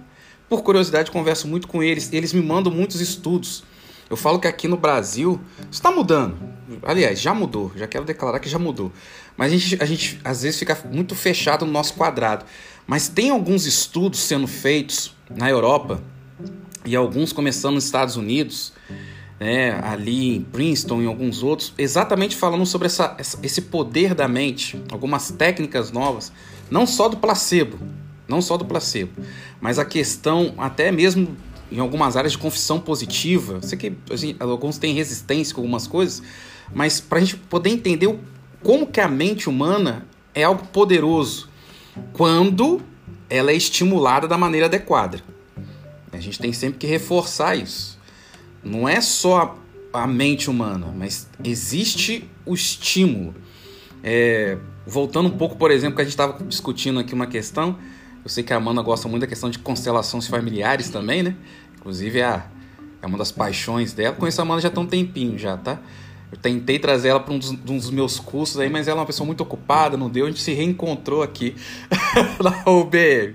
por 0.48 0.62
curiosidade, 0.62 1.12
converso 1.12 1.46
muito 1.46 1.68
com 1.68 1.82
eles. 1.82 2.12
Eles 2.12 2.32
me 2.32 2.42
mandam 2.42 2.72
muitos 2.72 3.00
estudos. 3.00 3.62
Eu 4.08 4.16
falo 4.16 4.38
que 4.38 4.46
aqui 4.46 4.68
no 4.68 4.76
Brasil 4.76 5.40
está 5.70 5.90
mudando. 5.90 6.36
Aliás, 6.82 7.20
já 7.20 7.34
mudou. 7.34 7.72
Já 7.76 7.86
quero 7.86 8.04
declarar 8.04 8.38
que 8.38 8.48
já 8.48 8.58
mudou. 8.58 8.92
Mas 9.36 9.52
a 9.52 9.56
gente, 9.56 9.82
a 9.82 9.86
gente 9.86 10.20
às 10.24 10.42
vezes 10.42 10.58
fica 10.58 10.78
muito 10.90 11.14
fechado 11.14 11.64
no 11.64 11.72
nosso 11.72 11.94
quadrado. 11.94 12.44
Mas 12.86 13.08
tem 13.08 13.30
alguns 13.30 13.66
estudos 13.66 14.20
sendo 14.20 14.46
feitos 14.46 15.14
na 15.30 15.48
Europa 15.48 16.02
e 16.84 16.94
alguns 16.94 17.32
começando 17.32 17.74
nos 17.74 17.84
Estados 17.84 18.16
Unidos, 18.16 18.72
né, 19.40 19.80
ali 19.82 20.36
em 20.36 20.42
Princeton 20.42 21.02
e 21.02 21.06
alguns 21.06 21.42
outros, 21.42 21.72
exatamente 21.78 22.36
falando 22.36 22.66
sobre 22.66 22.86
essa, 22.86 23.16
esse 23.42 23.62
poder 23.62 24.14
da 24.14 24.28
mente, 24.28 24.80
algumas 24.92 25.30
técnicas 25.30 25.90
novas, 25.90 26.30
não 26.70 26.86
só 26.86 27.08
do 27.08 27.16
placebo, 27.16 27.78
não 28.28 28.42
só 28.42 28.56
do 28.56 28.64
placebo, 28.64 29.12
mas 29.60 29.78
a 29.78 29.84
questão 29.84 30.54
até 30.58 30.92
mesmo 30.92 31.34
em 31.74 31.80
algumas 31.80 32.16
áreas 32.16 32.32
de 32.32 32.38
confissão 32.38 32.78
positiva. 32.78 33.60
Sei 33.60 33.76
que 33.76 33.92
assim, 34.10 34.36
alguns 34.38 34.78
têm 34.78 34.94
resistência 34.94 35.52
com 35.52 35.60
algumas 35.60 35.88
coisas, 35.88 36.22
mas 36.72 37.00
para 37.00 37.18
a 37.18 37.20
gente 37.20 37.36
poder 37.36 37.70
entender 37.70 38.16
como 38.62 38.86
que 38.86 39.00
a 39.00 39.08
mente 39.08 39.48
humana 39.48 40.06
é 40.32 40.44
algo 40.44 40.64
poderoso 40.68 41.48
quando 42.12 42.80
ela 43.28 43.50
é 43.50 43.56
estimulada 43.56 44.28
da 44.28 44.38
maneira 44.38 44.66
adequada. 44.66 45.20
A 46.12 46.18
gente 46.18 46.38
tem 46.38 46.52
sempre 46.52 46.78
que 46.78 46.86
reforçar 46.86 47.56
isso. 47.56 47.98
Não 48.62 48.88
é 48.88 49.00
só 49.00 49.58
a 49.92 50.06
mente 50.06 50.48
humana, 50.48 50.94
mas 50.96 51.28
existe 51.42 52.30
o 52.46 52.54
estímulo. 52.54 53.34
É, 54.02 54.56
voltando 54.86 55.26
um 55.26 55.36
pouco, 55.36 55.56
por 55.56 55.72
exemplo, 55.72 55.96
que 55.96 56.02
a 56.02 56.04
gente 56.04 56.12
estava 56.12 56.44
discutindo 56.44 57.00
aqui 57.00 57.14
uma 57.14 57.26
questão 57.26 57.76
eu 58.24 58.30
sei 58.30 58.42
que 58.42 58.54
a 58.54 58.56
Amanda 58.56 58.80
gosta 58.80 59.06
muito 59.06 59.20
da 59.20 59.26
questão 59.26 59.50
de 59.50 59.58
constelações 59.58 60.26
familiares 60.26 60.88
também, 60.88 61.22
né? 61.22 61.36
Inclusive 61.84 62.20
é, 62.20 62.42
é 63.02 63.06
uma 63.06 63.18
das 63.18 63.30
paixões 63.30 63.92
dela. 63.92 64.16
Conheço 64.16 64.40
a 64.40 64.44
Amanda 64.44 64.62
já 64.62 64.70
tem 64.70 64.82
um 64.82 64.86
tempinho 64.86 65.38
já, 65.38 65.58
tá? 65.58 65.78
Eu 66.32 66.38
tentei 66.38 66.78
trazer 66.78 67.08
ela 67.08 67.20
para 67.20 67.34
um, 67.34 67.36
um, 67.36 67.54
dos 67.76 67.90
meus 67.90 68.18
cursos 68.18 68.58
aí, 68.58 68.70
mas 68.70 68.88
ela 68.88 68.98
é 68.98 69.00
uma 69.00 69.06
pessoa 69.06 69.26
muito 69.26 69.42
ocupada, 69.42 69.94
não 69.94 70.08
deu. 70.08 70.24
A 70.24 70.30
gente 70.30 70.40
se 70.40 70.54
reencontrou 70.54 71.22
aqui 71.22 71.54
na 72.42 72.72
UBM. 72.72 73.34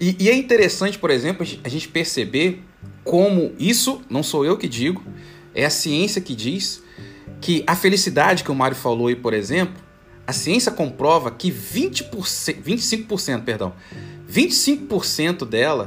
E, 0.00 0.16
e 0.20 0.28
é 0.28 0.34
interessante, 0.36 0.96
por 0.96 1.10
exemplo, 1.10 1.44
a 1.64 1.68
gente 1.68 1.88
perceber 1.88 2.62
como 3.02 3.52
isso, 3.58 4.00
não 4.08 4.22
sou 4.22 4.44
eu 4.44 4.56
que 4.56 4.68
digo, 4.68 5.02
é 5.52 5.64
a 5.64 5.70
ciência 5.70 6.20
que 6.20 6.36
diz 6.36 6.80
que 7.40 7.64
a 7.66 7.74
felicidade 7.74 8.44
que 8.44 8.50
o 8.52 8.54
Mário 8.54 8.76
falou 8.76 9.08
aí, 9.08 9.16
por 9.16 9.34
exemplo, 9.34 9.74
a 10.24 10.32
ciência 10.32 10.70
comprova 10.70 11.32
que 11.32 11.50
20%, 11.50 12.62
25%, 12.62 13.42
perdão, 13.42 13.72
25% 14.30 15.44
dela, 15.44 15.86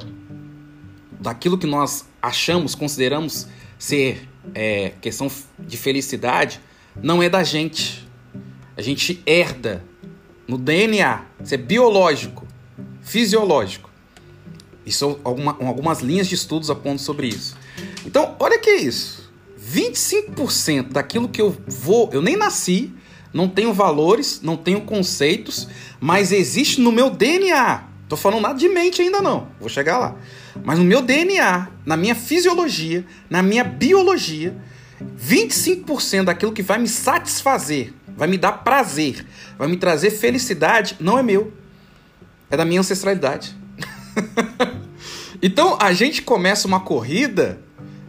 daquilo 1.21 1.57
que 1.57 1.67
nós 1.67 2.05
achamos, 2.21 2.73
consideramos 2.73 3.47
ser 3.77 4.27
é, 4.55 4.93
questão 4.99 5.31
de 5.60 5.77
felicidade, 5.77 6.60
não 7.01 7.21
é 7.21 7.29
da 7.29 7.43
gente. 7.43 8.07
A 8.75 8.81
gente 8.81 9.21
herda 9.25 9.84
no 10.47 10.57
DNA. 10.57 11.25
Isso 11.43 11.53
é 11.53 11.57
biológico, 11.57 12.47
fisiológico. 13.01 13.89
Isso 14.86 15.19
alguma, 15.23 15.55
algumas 15.62 15.99
linhas 15.99 16.27
de 16.27 16.36
estudos 16.36 16.69
apontam 16.71 16.97
sobre 16.97 17.27
isso. 17.27 17.55
Então, 18.05 18.36
olha 18.39 18.57
que 18.57 18.69
é 18.69 18.81
isso. 18.81 19.31
25% 19.63 20.89
daquilo 20.89 21.29
que 21.29 21.39
eu 21.41 21.55
vou, 21.67 22.10
eu 22.12 22.21
nem 22.21 22.36
nasci, 22.36 22.91
não 23.31 23.47
tenho 23.47 23.73
valores, 23.73 24.41
não 24.41 24.57
tenho 24.57 24.81
conceitos, 24.81 25.67
mas 25.99 26.31
existe 26.31 26.81
no 26.81 26.91
meu 26.91 27.12
DNA. 27.12 27.84
Tô 28.10 28.17
falando 28.17 28.41
nada 28.41 28.60
de 28.60 28.67
mente 28.67 29.01
ainda 29.01 29.21
não, 29.21 29.47
vou 29.60 29.69
chegar 29.69 29.99
lá. 29.99 30.17
Mas 30.63 30.77
no 30.79 30.85
meu 30.85 31.01
DNA, 31.01 31.67
na 31.85 31.95
minha 31.95 32.15
fisiologia, 32.15 33.05
na 33.29 33.41
minha 33.41 33.63
biologia, 33.63 34.55
25% 35.19 36.25
daquilo 36.25 36.51
que 36.51 36.61
vai 36.61 36.77
me 36.77 36.87
satisfazer, 36.87 37.93
vai 38.15 38.27
me 38.27 38.37
dar 38.37 38.51
prazer, 38.63 39.25
vai 39.57 39.67
me 39.67 39.77
trazer 39.77 40.11
felicidade, 40.11 40.95
não 40.99 41.17
é 41.17 41.23
meu. 41.23 41.53
É 42.49 42.57
da 42.57 42.65
minha 42.65 42.81
ancestralidade. 42.81 43.55
então 45.41 45.77
a 45.79 45.93
gente 45.93 46.21
começa 46.21 46.67
uma 46.67 46.81
corrida 46.81 47.61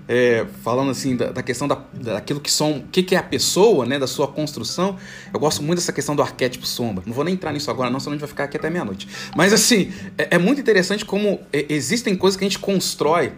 é, 0.09 0.47
falando 0.62 0.91
assim 0.91 1.17
da, 1.17 1.31
da 1.31 1.43
questão 1.43 1.69
da, 1.69 1.77
daquilo 1.93 2.41
que 2.41 2.51
são, 2.51 2.79
o 2.79 2.83
que, 2.88 3.03
que, 3.03 3.15
é 3.15 3.19
a 3.19 3.23
pessoa, 3.23 3.87
né, 3.87 3.99
da 3.99 4.07
sua 4.07 4.27
construção. 4.29 4.99
Eu 5.33 5.38
gosto 5.38 5.62
muito 5.62 5.79
dessa 5.79 5.93
questão 5.93 6.17
do 6.17 6.23
arquétipo 6.23 6.67
sombra. 6.67 7.05
Não 7.07 7.12
vou 7.12 7.25
nem 7.25 7.35
entrar 7.35 7.53
nisso 7.53 7.71
agora, 7.71 7.91
não, 7.91 8.01
senão 8.01 8.12
a 8.12 8.15
gente 8.15 8.21
vai 8.21 8.29
ficar 8.29 8.45
aqui 8.45 8.57
até 8.57 8.69
meia-noite. 8.69 9.09
Mas 9.37 9.53
assim, 9.53 9.93
é, 10.19 10.37
é, 10.37 10.38
muito 10.38 10.61
interessante 10.61 11.05
como 11.05 11.41
é, 11.53 11.67
existem 11.69 12.17
coisas 12.17 12.37
que 12.37 12.45
a 12.45 12.49
gente 12.49 12.59
constrói, 12.59 13.33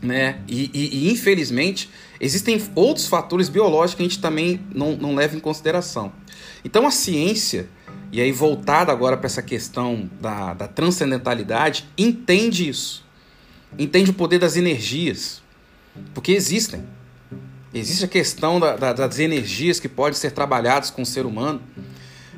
né, 0.00 0.38
e, 0.46 0.70
e, 0.72 1.06
e, 1.06 1.10
infelizmente 1.10 1.90
existem 2.20 2.62
outros 2.76 3.08
fatores 3.08 3.48
biológicos 3.48 3.94
que 3.96 4.02
a 4.02 4.08
gente 4.08 4.20
também 4.20 4.60
não, 4.72 4.96
não 4.96 5.14
leva 5.14 5.36
em 5.36 5.40
consideração. 5.40 6.12
Então 6.64 6.86
a 6.86 6.90
ciência, 6.92 7.68
e 8.12 8.20
aí 8.20 8.30
voltada 8.30 8.92
agora 8.92 9.16
para 9.16 9.26
essa 9.26 9.42
questão 9.42 10.08
da, 10.20 10.54
da 10.54 10.68
transcendentalidade, 10.68 11.84
entende 11.98 12.68
isso. 12.68 13.04
Entende 13.76 14.10
o 14.10 14.14
poder 14.14 14.38
das 14.38 14.56
energias 14.56 15.42
porque 16.14 16.32
existem. 16.32 16.84
Existe 17.72 18.04
a 18.04 18.08
questão 18.08 18.58
da, 18.58 18.76
da, 18.76 18.92
das 18.92 19.18
energias 19.18 19.78
que 19.78 19.88
podem 19.88 20.14
ser 20.14 20.30
trabalhadas 20.30 20.90
com 20.90 21.02
o 21.02 21.06
ser 21.06 21.26
humano. 21.26 21.60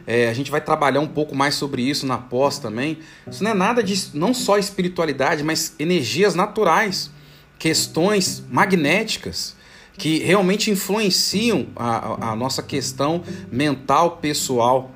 É, 0.07 0.29
a 0.29 0.33
gente 0.33 0.51
vai 0.51 0.61
trabalhar 0.61 1.01
um 1.01 1.07
pouco 1.07 1.37
mais 1.37 1.55
sobre 1.55 1.83
isso 1.83 2.05
na 2.05 2.18
pós 2.18 2.59
também. 2.59 2.99
Isso 3.31 3.44
não 3.44 3.53
é 3.53 3.55
nada 3.55 3.83
de 3.83 4.11
não 4.12 4.35
só 4.35 4.59
espiritualidade, 4.59 5.44
mas 5.44 5.75
energias 5.79 6.35
naturais, 6.35 7.11
questões 7.59 8.42
magnéticas 8.51 9.55
que 9.96 10.18
realmente 10.18 10.70
influenciam 10.70 11.66
a, 11.77 12.31
a 12.33 12.37
nossa 12.37 12.62
questão 12.62 13.23
mental 13.53 14.16
pessoal. 14.16 14.90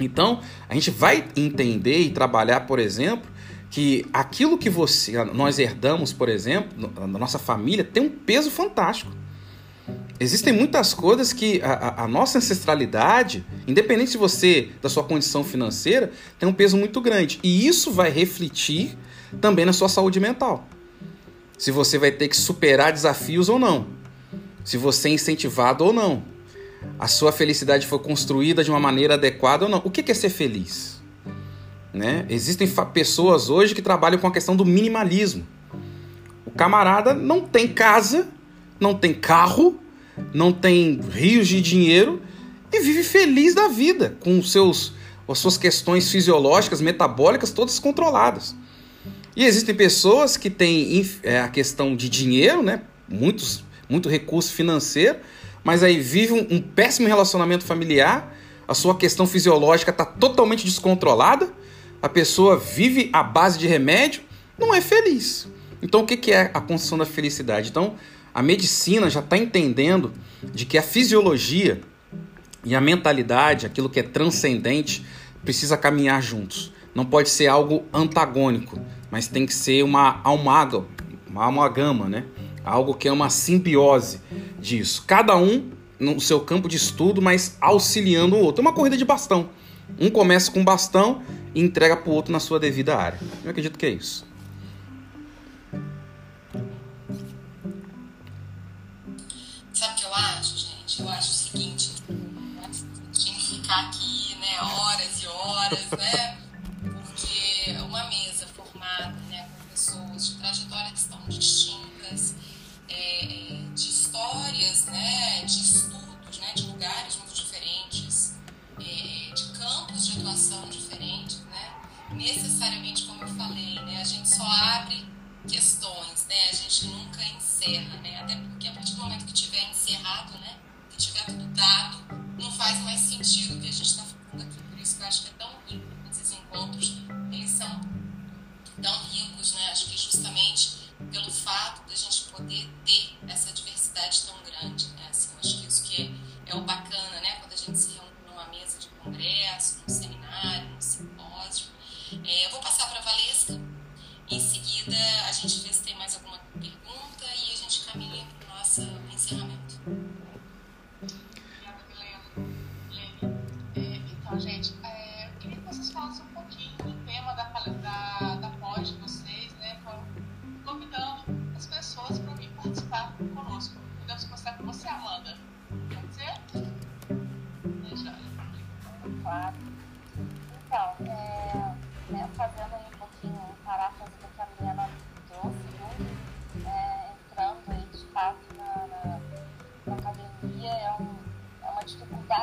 Então, 0.00 0.40
a 0.68 0.74
gente 0.74 0.90
vai 0.90 1.24
entender 1.36 1.98
e 1.98 2.10
trabalhar, 2.10 2.60
por 2.60 2.78
exemplo, 2.78 3.28
que 3.70 4.06
aquilo 4.12 4.56
que 4.56 4.70
você 4.70 5.22
nós 5.24 5.58
herdamos, 5.58 6.12
por 6.12 6.28
exemplo, 6.28 6.90
na 6.96 7.18
nossa 7.18 7.38
família, 7.38 7.84
tem 7.84 8.02
um 8.02 8.10
peso 8.10 8.50
fantástico. 8.50 9.12
Existem 10.20 10.52
muitas 10.52 10.92
coisas 10.92 11.32
que 11.32 11.62
a, 11.62 12.02
a, 12.04 12.08
nossa 12.08 12.38
ancestralidade, 12.38 13.44
independente 13.66 14.12
de 14.12 14.18
você, 14.18 14.70
da 14.82 14.88
sua 14.88 15.04
condição 15.04 15.44
financeira, 15.44 16.10
tem 16.38 16.48
um 16.48 16.52
peso 16.52 16.76
muito 16.76 17.00
grande. 17.00 17.38
E 17.42 17.66
isso 17.66 17.92
vai 17.92 18.10
refletir 18.10 18.98
também 19.40 19.64
na 19.64 19.72
sua 19.72 19.88
saúde 19.88 20.18
mental. 20.18 20.66
Se 21.56 21.70
você 21.70 21.98
vai 21.98 22.10
ter 22.10 22.28
que 22.28 22.36
superar 22.36 22.92
desafios 22.92 23.48
ou 23.48 23.58
não. 23.58 23.86
Se 24.64 24.76
você 24.76 25.08
é 25.08 25.12
incentivado 25.12 25.84
ou 25.84 25.92
não. 25.92 26.22
a 26.98 27.08
sua 27.08 27.32
felicidade 27.32 27.86
foi 27.86 27.98
construída 27.98 28.62
de 28.62 28.70
uma 28.70 28.80
maneira 28.80 29.14
adequada 29.14 29.64
ou 29.64 29.70
não. 29.70 29.80
O 29.84 29.90
que 29.90 30.10
é 30.10 30.14
ser 30.14 30.30
feliz? 30.30 30.97
Né? 31.92 32.26
Existem 32.28 32.68
pessoas 32.92 33.48
hoje 33.48 33.74
que 33.74 33.82
trabalham 33.82 34.18
com 34.18 34.26
a 34.26 34.32
questão 34.32 34.54
do 34.54 34.64
minimalismo. 34.64 35.46
O 36.44 36.50
camarada 36.50 37.14
não 37.14 37.40
tem 37.40 37.68
casa, 37.68 38.28
não 38.78 38.94
tem 38.94 39.14
carro, 39.14 39.78
não 40.32 40.52
tem 40.52 41.00
rios 41.10 41.48
de 41.48 41.60
dinheiro 41.60 42.20
e 42.72 42.80
vive 42.80 43.02
feliz 43.02 43.54
da 43.54 43.68
vida, 43.68 44.16
com 44.20 44.42
seus, 44.42 44.92
as 45.28 45.38
suas 45.38 45.56
questões 45.56 46.10
fisiológicas, 46.10 46.80
metabólicas 46.80 47.50
todas 47.50 47.78
controladas. 47.78 48.54
E 49.34 49.44
existem 49.44 49.74
pessoas 49.74 50.36
que 50.36 50.50
têm 50.50 51.08
é, 51.22 51.40
a 51.40 51.48
questão 51.48 51.94
de 51.94 52.08
dinheiro, 52.08 52.62
né? 52.62 52.82
Muitos, 53.08 53.64
muito 53.88 54.08
recurso 54.08 54.52
financeiro, 54.52 55.18
mas 55.62 55.82
aí 55.82 55.98
vive 55.98 56.32
um, 56.32 56.56
um 56.56 56.60
péssimo 56.60 57.08
relacionamento 57.08 57.64
familiar, 57.64 58.36
a 58.66 58.74
sua 58.74 58.96
questão 58.96 59.26
fisiológica 59.26 59.90
está 59.90 60.04
totalmente 60.04 60.64
descontrolada, 60.64 61.48
a 62.00 62.08
pessoa 62.08 62.56
vive 62.56 63.10
à 63.12 63.22
base 63.22 63.58
de 63.58 63.66
remédio, 63.66 64.22
não 64.58 64.74
é 64.74 64.80
feliz. 64.80 65.48
Então, 65.82 66.00
o 66.00 66.06
que 66.06 66.32
é 66.32 66.50
a 66.52 66.60
construção 66.60 66.98
da 66.98 67.06
felicidade? 67.06 67.70
Então, 67.70 67.94
a 68.34 68.42
medicina 68.42 69.08
já 69.08 69.20
está 69.20 69.36
entendendo 69.36 70.12
de 70.42 70.64
que 70.64 70.78
a 70.78 70.82
fisiologia 70.82 71.80
e 72.64 72.74
a 72.74 72.80
mentalidade, 72.80 73.66
aquilo 73.66 73.88
que 73.88 74.00
é 74.00 74.02
transcendente, 74.02 75.04
precisa 75.42 75.76
caminhar 75.76 76.22
juntos. 76.22 76.72
Não 76.94 77.04
pode 77.04 77.28
ser 77.28 77.46
algo 77.46 77.84
antagônico, 77.92 78.80
mas 79.10 79.28
tem 79.28 79.46
que 79.46 79.54
ser 79.54 79.82
uma 79.84 80.20
almaga, 80.24 80.84
uma 81.28 81.46
amalgama, 81.46 82.08
né? 82.08 82.24
Algo 82.64 82.94
que 82.94 83.08
é 83.08 83.12
uma 83.12 83.30
simbiose 83.30 84.20
disso. 84.58 85.04
Cada 85.06 85.36
um 85.36 85.70
no 85.98 86.20
seu 86.20 86.40
campo 86.40 86.68
de 86.68 86.76
estudo, 86.76 87.22
mas 87.22 87.56
auxiliando 87.60 88.36
o 88.36 88.40
outro. 88.40 88.60
É 88.60 88.62
uma 88.62 88.72
corrida 88.72 88.96
de 88.96 89.04
bastão. 89.04 89.50
Um 89.98 90.10
começa 90.10 90.50
com 90.50 90.64
bastão 90.64 91.22
e 91.54 91.60
entrega 91.60 91.96
para 91.96 92.10
o 92.10 92.14
outro 92.14 92.32
na 92.32 92.40
sua 92.40 92.58
devida 92.58 92.96
área. 92.96 93.18
Eu 93.44 93.50
acredito 93.50 93.78
que 93.78 93.86
é 93.86 93.90
isso. 93.90 94.26
Sabe 99.72 99.92
o 99.92 99.96
que 99.96 100.04
eu 100.04 100.14
acho, 100.14 100.58
gente? 100.58 101.00
Eu 101.00 101.08
acho 101.08 101.30
o 101.30 101.34
seguinte: 101.34 101.94
tinha 103.12 103.34
que 103.36 103.56
ficar 103.56 103.88
aqui, 103.88 104.36
né, 104.40 104.60
horas 104.60 105.22
e 105.22 105.26
horas, 105.26 105.90
né? 105.98 106.37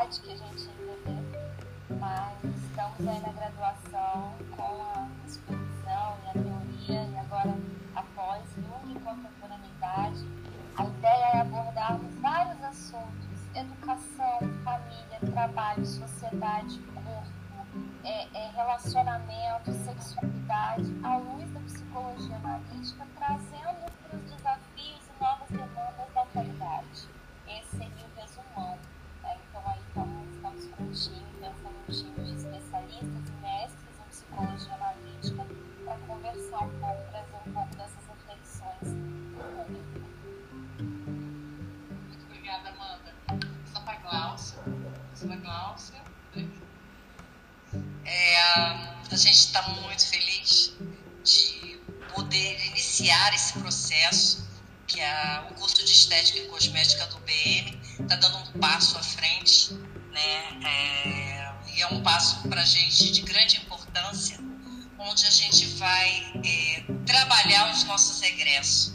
Dificuldade 0.06 0.22
que 0.22 0.32
a 0.32 0.36
gente 0.36 0.70
ainda 0.70 1.36
mas 2.00 2.44
estamos 2.44 3.08
aí 3.08 3.20
na 3.22 3.30
graduação 3.30 4.34
com 4.56 4.84
a 4.84 5.08
supervisão 5.28 6.18
e 6.24 6.30
a 6.30 6.34
teoria, 6.34 7.04
e 7.04 7.18
agora 7.18 7.58
após 7.96 8.44
Jung 8.56 8.96
e 8.96 9.00
contemporaneidade, 9.00 10.26
a 10.78 10.86
ideia 10.86 11.26
é 11.26 11.42
abordarmos 11.42 12.14
vários 12.16 12.62
assuntos, 12.64 13.56
educação, 13.56 14.40
família, 14.64 15.20
trabalho, 15.32 15.86
sociedade, 15.86 16.80
corpo, 16.94 17.32
é, 18.04 18.28
é, 18.34 18.52
relacionamento, 18.52 19.72
sexualidade, 19.86 20.25
é, 66.44 66.84
trabalhar 67.06 67.72
os 67.72 67.84
nossos 67.86 68.22
egressos. 68.22 68.94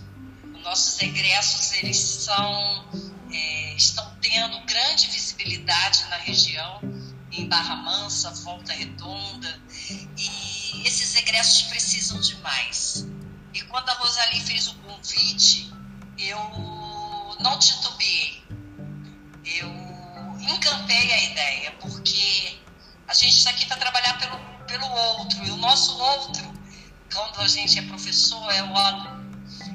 Os 0.54 0.62
nossos 0.62 1.00
egressos, 1.00 1.72
eles 1.74 1.96
são, 1.98 2.88
é, 3.32 3.74
estão 3.74 4.14
tendo 4.20 4.60
grande 4.66 5.06
visibilidade 5.08 6.04
na 6.10 6.16
região, 6.16 6.80
em 7.32 7.48
Barra 7.48 7.76
Mansa, 7.76 8.30
Volta 8.42 8.72
Redonda, 8.72 9.60
e 10.18 10.86
esses 10.86 11.14
egressos 11.16 11.62
precisam 11.62 12.20
de 12.20 12.36
mais. 12.36 13.06
E 13.54 13.60
quando 13.62 13.88
a 13.88 13.94
Rosalie 13.94 14.40
fez 14.40 14.68
o 14.68 14.74
convite, 14.76 15.72
eu 16.18 16.38
não 17.40 17.58
titubeei, 17.58 18.42
eu 19.44 19.68
encampei 20.40 21.12
a 21.12 21.22
ideia, 21.24 21.72
porque 21.80 22.58
a 23.08 23.14
gente 23.14 23.36
está 23.36 23.50
aqui 23.50 23.66
para 23.66 23.76
trabalhar 23.76 24.18
pelo, 24.18 24.38
pelo 24.66 24.86
outro, 24.90 25.44
e 25.44 25.50
o 25.50 25.56
nosso 25.56 25.98
outro, 25.98 26.49
quando 27.12 27.40
a 27.40 27.48
gente 27.48 27.78
é 27.78 27.82
professor, 27.82 28.50
é 28.52 28.62
o 28.62 28.76
aluno. 28.76 29.20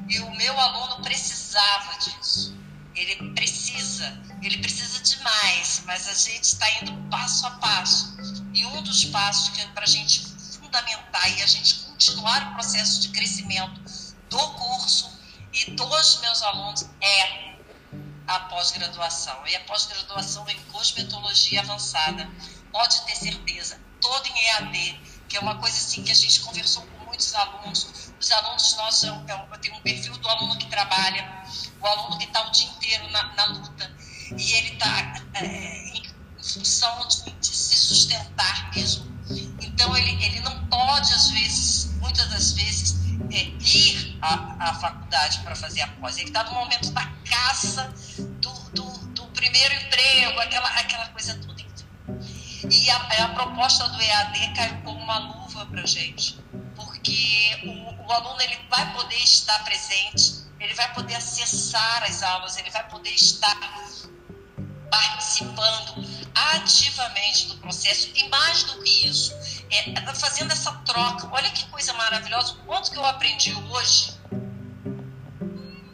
E 0.09 0.19
o 0.19 0.35
meu 0.35 0.59
aluno 0.59 1.01
precisava 1.01 1.97
disso. 1.99 2.55
Ele 2.95 3.31
precisa, 3.33 4.21
ele 4.41 4.57
precisa 4.59 5.01
de 5.01 5.21
mais, 5.21 5.83
mas 5.85 6.07
a 6.07 6.13
gente 6.13 6.43
está 6.43 6.69
indo 6.81 6.93
passo 7.09 7.45
a 7.45 7.51
passo. 7.51 8.15
E 8.53 8.65
um 8.65 8.81
dos 8.83 9.05
passos 9.05 9.49
que 9.49 9.61
é 9.61 9.67
para 9.67 9.83
a 9.83 9.87
gente 9.87 10.21
fundamentar 10.59 11.29
e 11.37 11.41
a 11.41 11.47
gente 11.47 11.75
continuar 11.75 12.51
o 12.51 12.53
processo 12.53 13.01
de 13.01 13.09
crescimento 13.09 13.81
do 14.29 14.49
curso 14.51 15.11
e 15.53 15.71
dos 15.71 16.19
meus 16.21 16.41
alunos 16.43 16.85
é 17.01 17.55
a 18.27 18.39
pós-graduação. 18.41 19.45
E 19.47 19.55
a 19.55 19.59
pós-graduação 19.61 20.47
em 20.49 20.59
cosmetologia 20.71 21.61
avançada. 21.61 22.29
Pode 22.71 23.01
ter 23.05 23.15
certeza, 23.15 23.79
todo 24.01 24.27
em 24.27 24.45
EAD, 24.47 24.99
que 25.29 25.37
é 25.37 25.39
uma 25.39 25.55
coisa 25.57 25.77
assim 25.77 26.03
que 26.03 26.11
a 26.11 26.15
gente 26.15 26.41
conversou 26.41 26.85
muitos 27.05 27.33
alunos. 27.35 28.11
Os 28.19 28.31
alunos 28.31 28.75
nossos, 28.77 29.03
eu, 29.03 29.13
eu 29.13 29.57
tenho 29.59 29.75
um 29.75 29.81
perfil 29.81 30.17
do 30.17 30.29
aluno 30.29 30.57
que 30.57 30.67
trabalha, 30.67 31.43
o 31.81 31.85
aluno 31.85 32.17
que 32.17 32.25
está 32.25 32.47
o 32.47 32.51
dia 32.51 32.67
inteiro 32.67 33.09
na, 33.11 33.33
na 33.33 33.45
luta. 33.45 33.91
E 34.37 34.53
ele 34.53 34.73
está 34.73 35.21
é, 35.35 35.93
condição 36.53 37.07
de, 37.07 37.31
de 37.31 37.47
se 37.47 37.75
sustentar 37.75 38.71
mesmo. 38.75 39.05
Então, 39.61 39.95
ele, 39.97 40.23
ele 40.23 40.39
não 40.41 40.65
pode, 40.67 41.11
às 41.13 41.29
vezes, 41.31 41.91
muitas 41.99 42.29
das 42.29 42.51
vezes, 42.53 42.95
é, 43.31 43.39
ir 43.39 44.17
à, 44.21 44.69
à 44.69 44.73
faculdade 44.75 45.39
para 45.39 45.55
fazer 45.55 45.81
a 45.81 45.87
pós. 45.87 46.17
Ele 46.17 46.27
está 46.27 46.43
no 46.43 46.53
momento 46.53 46.91
da 46.91 47.05
caça 47.29 47.93
do, 48.41 48.53
do, 48.71 48.83
do, 49.09 49.25
primeiro 49.27 49.73
emprego, 49.73 50.39
aquela, 50.39 50.69
aquela 50.69 51.07
coisa 51.09 51.35
toda. 51.39 51.55
E 52.69 52.89
a, 52.89 52.97
a 53.25 53.29
proposta 53.29 53.87
do 53.89 54.01
EAD 54.01 54.53
caiu 54.55 54.81
como 54.83 54.99
uma 54.99 55.19
luva 55.19 55.65
para 55.67 55.85
gente, 55.85 56.39
porque 57.05 57.67
o, 57.67 58.07
o 58.07 58.11
aluno 58.11 58.41
ele 58.41 58.57
vai 58.69 58.93
poder 58.93 59.17
estar 59.17 59.63
presente, 59.63 60.43
ele 60.59 60.73
vai 60.73 60.91
poder 60.93 61.15
acessar 61.15 62.03
as 62.03 62.23
aulas, 62.23 62.57
ele 62.57 62.71
vai 62.71 62.87
poder 62.89 63.11
estar 63.11 63.55
participando 64.89 66.03
ativamente 66.33 67.47
do 67.47 67.57
processo 67.57 68.09
e 68.15 68.27
mais 68.29 68.63
do 68.63 68.81
que 68.81 69.07
isso, 69.07 69.33
é, 69.69 70.13
fazendo 70.15 70.51
essa 70.51 70.71
troca. 70.79 71.29
Olha 71.31 71.49
que 71.51 71.65
coisa 71.67 71.93
maravilhosa, 71.93 72.53
o 72.53 72.55
quanto 72.65 72.91
que 72.91 72.97
eu 72.97 73.05
aprendi 73.05 73.53
hoje. 73.53 74.15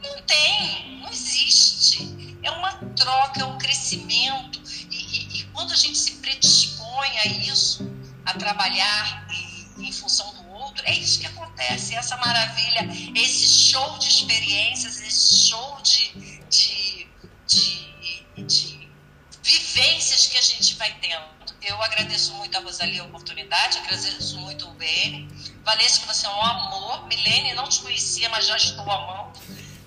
Não 0.02 0.22
tem, 0.26 1.02
não 1.02 1.10
existe. 1.10 2.38
É 2.42 2.52
uma 2.52 2.72
troca, 2.96 3.42
é 3.42 3.46
um 3.46 3.58
crescimento. 3.58 4.62
E, 4.90 4.96
e, 4.96 5.40
e 5.40 5.44
quando 5.48 5.74
a 5.74 5.76
gente 5.76 5.98
se 5.98 6.14
predispõe 6.16 7.18
a 7.20 7.28
isso, 7.28 7.84
a 8.26 8.34
trabalhar 8.34 9.28
em 9.78 9.92
função 9.92 10.34
do 10.36 10.41
é 10.86 10.94
isso 10.96 11.20
que 11.20 11.28
acontece, 11.28 11.96
essa 11.96 12.18
maravilha, 12.18 12.88
esse 13.16 13.72
show 13.72 13.98
de 14.00 14.08
experiências, 14.08 15.02
esse 15.02 15.48
show 15.48 15.80
de, 15.82 16.12
de, 16.50 17.08
de, 17.48 18.44
de 18.44 18.90
vivências 19.44 20.28
que 20.28 20.38
a 20.38 20.42
gente 20.42 20.76
vai 20.76 20.94
tendo. 21.00 21.42
Eu 21.62 21.82
agradeço 21.82 22.34
muito 22.34 22.58
a 22.58 22.62
Rosalie 22.62 23.00
a 23.00 23.04
oportunidade, 23.04 23.78
agradeço 23.80 24.38
muito 24.40 24.68
o 24.68 24.74
BN. 24.74 25.28
Valesca, 25.64 26.06
você 26.08 26.26
é 26.26 26.30
um 26.30 26.42
amor. 26.42 27.08
Milene, 27.08 27.54
não 27.54 27.68
te 27.68 27.80
conhecia, 27.82 28.30
mas 28.30 28.48
já 28.48 28.58
estou 28.58 28.90
amando, 28.90 29.40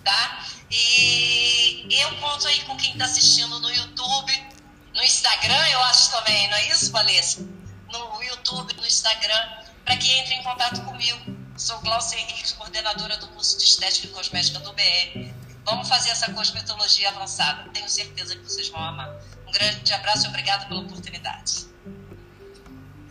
tá? 0.05 0.47
E 0.71 1.87
eu 1.91 2.17
conto 2.19 2.47
aí 2.47 2.61
com 2.61 2.77
quem 2.77 2.93
está 2.93 3.05
assistindo 3.05 3.59
no 3.59 3.71
YouTube, 3.71 4.47
no 4.95 5.03
Instagram, 5.03 5.69
eu 5.71 5.83
acho 5.85 6.11
também, 6.13 6.49
não 6.49 6.57
é 6.57 6.69
isso, 6.69 6.93
Valesca? 6.93 7.43
No 7.91 8.23
YouTube, 8.23 8.75
no 8.75 8.87
Instagram, 8.87 9.64
para 9.85 9.97
que 9.97 10.11
entre 10.13 10.35
em 10.35 10.43
contato 10.43 10.81
comigo. 10.83 11.35
Sou 11.57 11.79
Glaucia 11.81 12.19
Henrique, 12.19 12.55
coordenadora 12.55 13.17
do 13.19 13.29
curso 13.29 13.57
de 13.59 13.65
Estética 13.65 14.09
e 14.09 14.11
Cosmética 14.11 14.59
do 14.61 14.73
BR. 14.73 15.33
Vamos 15.65 15.89
fazer 15.89 16.11
essa 16.11 16.33
cosmetologia 16.33 17.11
avançada. 17.11 17.71
Tenho 17.71 17.89
certeza 17.89 18.35
que 18.37 18.43
vocês 18.43 18.69
vão 18.69 18.83
amar 18.83 19.09
grande 19.55 19.93
abraço 19.93 20.27
e 20.27 20.29
obrigada 20.29 20.67
pela 20.67 20.81
oportunidade. 20.81 21.51
Isso 21.53 21.69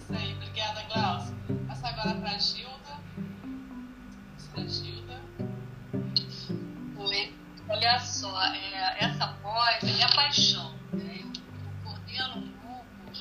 aí, 0.09 0.33
obrigada, 0.33 0.83
Glaucia. 0.83 1.35
Passa 1.67 1.87
agora 1.87 2.15
para 2.15 2.31
a 2.31 2.37
Gilda. 2.37 2.99
Para 4.53 4.67
Gilda. 4.67 5.21
Oi, 6.97 7.33
olha 7.69 7.99
só, 7.99 8.43
é, 8.53 9.05
essa 9.05 9.27
pós 9.41 9.83
é 9.83 9.85
minha 9.85 10.09
paixão. 10.09 10.72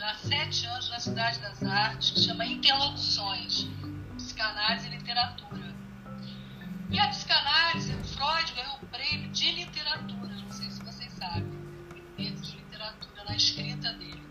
Já 0.03 0.11
há 0.11 0.15
sete 0.17 0.67
anos 0.67 0.91
na 0.91 0.99
Cidade 0.99 1.39
das 1.39 1.63
Artes 1.63 2.11
que 2.11 2.21
chama 2.23 2.45
Interlocuções, 2.45 3.69
Psicanálise 4.17 4.89
e 4.89 4.91
Literatura. 4.91 5.73
E 6.91 6.99
a 6.99 7.07
psicanálise, 7.07 7.95
o 7.95 8.05
Freud 8.05 8.53
ganhou 8.53 8.79
o 8.83 8.87
prêmio 8.87 9.31
de 9.31 9.53
literatura, 9.53 10.35
não 10.35 10.51
sei 10.51 10.69
se 10.73 10.83
vocês 10.83 11.13
sabem 11.13 11.47
na 13.29 13.37
escrita 13.37 13.93
dele. 13.93 14.22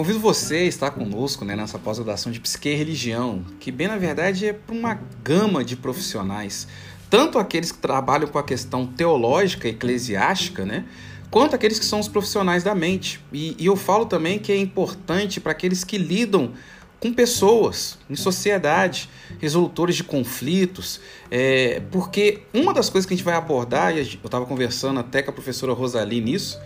Convido 0.00 0.18
você 0.18 0.54
a 0.54 0.64
estar 0.64 0.90
conosco 0.92 1.44
né, 1.44 1.54
nessa 1.54 1.78
pós-graduação 1.78 2.32
de 2.32 2.40
Psique 2.40 2.70
e 2.70 2.74
Religião, 2.74 3.44
que 3.60 3.70
bem 3.70 3.86
na 3.86 3.98
verdade 3.98 4.46
é 4.46 4.52
para 4.54 4.74
uma 4.74 4.98
gama 5.22 5.62
de 5.62 5.76
profissionais, 5.76 6.66
tanto 7.10 7.38
aqueles 7.38 7.70
que 7.70 7.76
trabalham 7.76 8.26
com 8.26 8.38
a 8.38 8.42
questão 8.42 8.86
teológica, 8.86 9.68
eclesiástica, 9.68 10.64
né, 10.64 10.86
quanto 11.30 11.54
aqueles 11.54 11.78
que 11.78 11.84
são 11.84 12.00
os 12.00 12.08
profissionais 12.08 12.64
da 12.64 12.74
mente. 12.74 13.20
E, 13.30 13.54
e 13.58 13.66
eu 13.66 13.76
falo 13.76 14.06
também 14.06 14.38
que 14.38 14.50
é 14.50 14.56
importante 14.56 15.38
para 15.38 15.52
aqueles 15.52 15.84
que 15.84 15.98
lidam 15.98 16.52
com 16.98 17.12
pessoas, 17.12 17.98
em 18.08 18.16
sociedade, 18.16 19.06
resolutores 19.38 19.96
de 19.96 20.04
conflitos, 20.04 20.98
é, 21.30 21.82
porque 21.90 22.44
uma 22.54 22.72
das 22.72 22.88
coisas 22.88 23.06
que 23.06 23.12
a 23.12 23.16
gente 23.18 23.24
vai 23.24 23.34
abordar, 23.34 23.94
e 23.94 23.98
eu 23.98 24.04
estava 24.24 24.46
conversando 24.46 24.98
até 24.98 25.20
com 25.20 25.30
a 25.30 25.34
professora 25.34 25.74
Rosalie 25.74 26.22
nisso, 26.22 26.58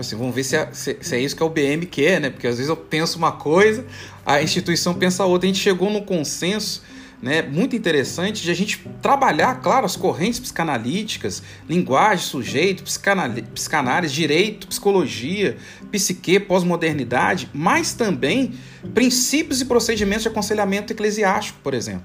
assim, 0.00 0.16
vamos 0.16 0.34
ver 0.34 0.44
se 0.44 0.56
é, 0.56 0.68
se, 0.72 0.96
se 1.00 1.16
é, 1.16 1.20
isso 1.20 1.36
que 1.36 1.42
é 1.42 1.46
o 1.46 1.48
BM 1.48 1.86
quer, 1.86 2.20
né? 2.20 2.30
Porque 2.30 2.46
às 2.46 2.56
vezes 2.56 2.68
eu 2.68 2.76
penso 2.76 3.18
uma 3.18 3.32
coisa, 3.32 3.84
a 4.24 4.42
instituição 4.42 4.94
pensa 4.94 5.24
outra. 5.24 5.48
A 5.48 5.52
gente 5.52 5.62
chegou 5.62 5.90
num 5.90 6.02
consenso 6.02 6.82
né, 7.20 7.42
muito 7.42 7.74
interessante 7.74 8.42
de 8.42 8.50
a 8.50 8.54
gente 8.54 8.78
trabalhar, 9.02 9.60
claro, 9.60 9.84
as 9.84 9.96
correntes 9.96 10.38
psicanalíticas, 10.38 11.42
linguagem, 11.68 12.24
sujeito, 12.24 12.84
psicanálise, 12.84 14.14
direito, 14.14 14.68
psicologia, 14.68 15.56
psique, 15.90 16.38
pós-modernidade, 16.38 17.48
mas 17.52 17.92
também 17.92 18.54
princípios 18.94 19.60
e 19.60 19.64
procedimentos 19.64 20.22
de 20.22 20.28
aconselhamento 20.28 20.92
eclesiástico, 20.92 21.58
por 21.62 21.74
exemplo. 21.74 22.04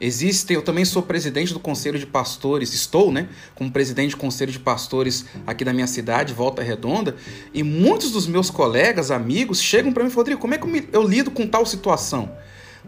Existem, 0.00 0.54
eu 0.54 0.62
também 0.62 0.84
sou 0.84 1.02
presidente 1.02 1.52
do 1.52 1.60
Conselho 1.60 1.98
de 1.98 2.06
Pastores, 2.06 2.72
estou, 2.72 3.12
né, 3.12 3.28
como 3.54 3.70
presidente 3.70 4.12
do 4.12 4.16
Conselho 4.16 4.50
de 4.50 4.58
Pastores 4.58 5.26
aqui 5.46 5.62
da 5.62 5.74
minha 5.74 5.86
cidade, 5.86 6.32
Volta 6.32 6.62
Redonda, 6.62 7.16
e 7.52 7.62
muitos 7.62 8.10
dos 8.10 8.26
meus 8.26 8.48
colegas, 8.48 9.10
amigos, 9.10 9.60
chegam 9.60 9.92
para 9.92 10.02
mim 10.02 10.08
e 10.08 10.12
falam, 10.12 10.20
Rodrigo, 10.20 10.40
como 10.40 10.54
é 10.54 10.58
que 10.58 10.88
eu, 10.90 11.02
lido 11.02 11.30
com 11.30 11.46
tal 11.46 11.66
situação? 11.66 12.32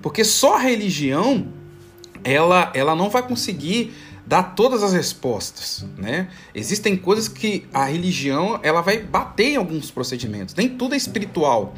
Porque 0.00 0.24
só 0.24 0.56
a 0.56 0.60
religião, 0.60 1.48
ela, 2.24 2.72
ela 2.74 2.96
não 2.96 3.10
vai 3.10 3.22
conseguir 3.22 3.92
dar 4.26 4.54
todas 4.54 4.82
as 4.82 4.94
respostas, 4.94 5.84
né? 5.98 6.28
Existem 6.54 6.96
coisas 6.96 7.28
que 7.28 7.66
a 7.74 7.84
religião, 7.84 8.58
ela 8.62 8.80
vai 8.80 9.02
bater 9.02 9.50
em 9.50 9.56
alguns 9.56 9.90
procedimentos. 9.90 10.54
Nem 10.54 10.68
tudo 10.70 10.94
é 10.94 10.96
espiritual. 10.96 11.74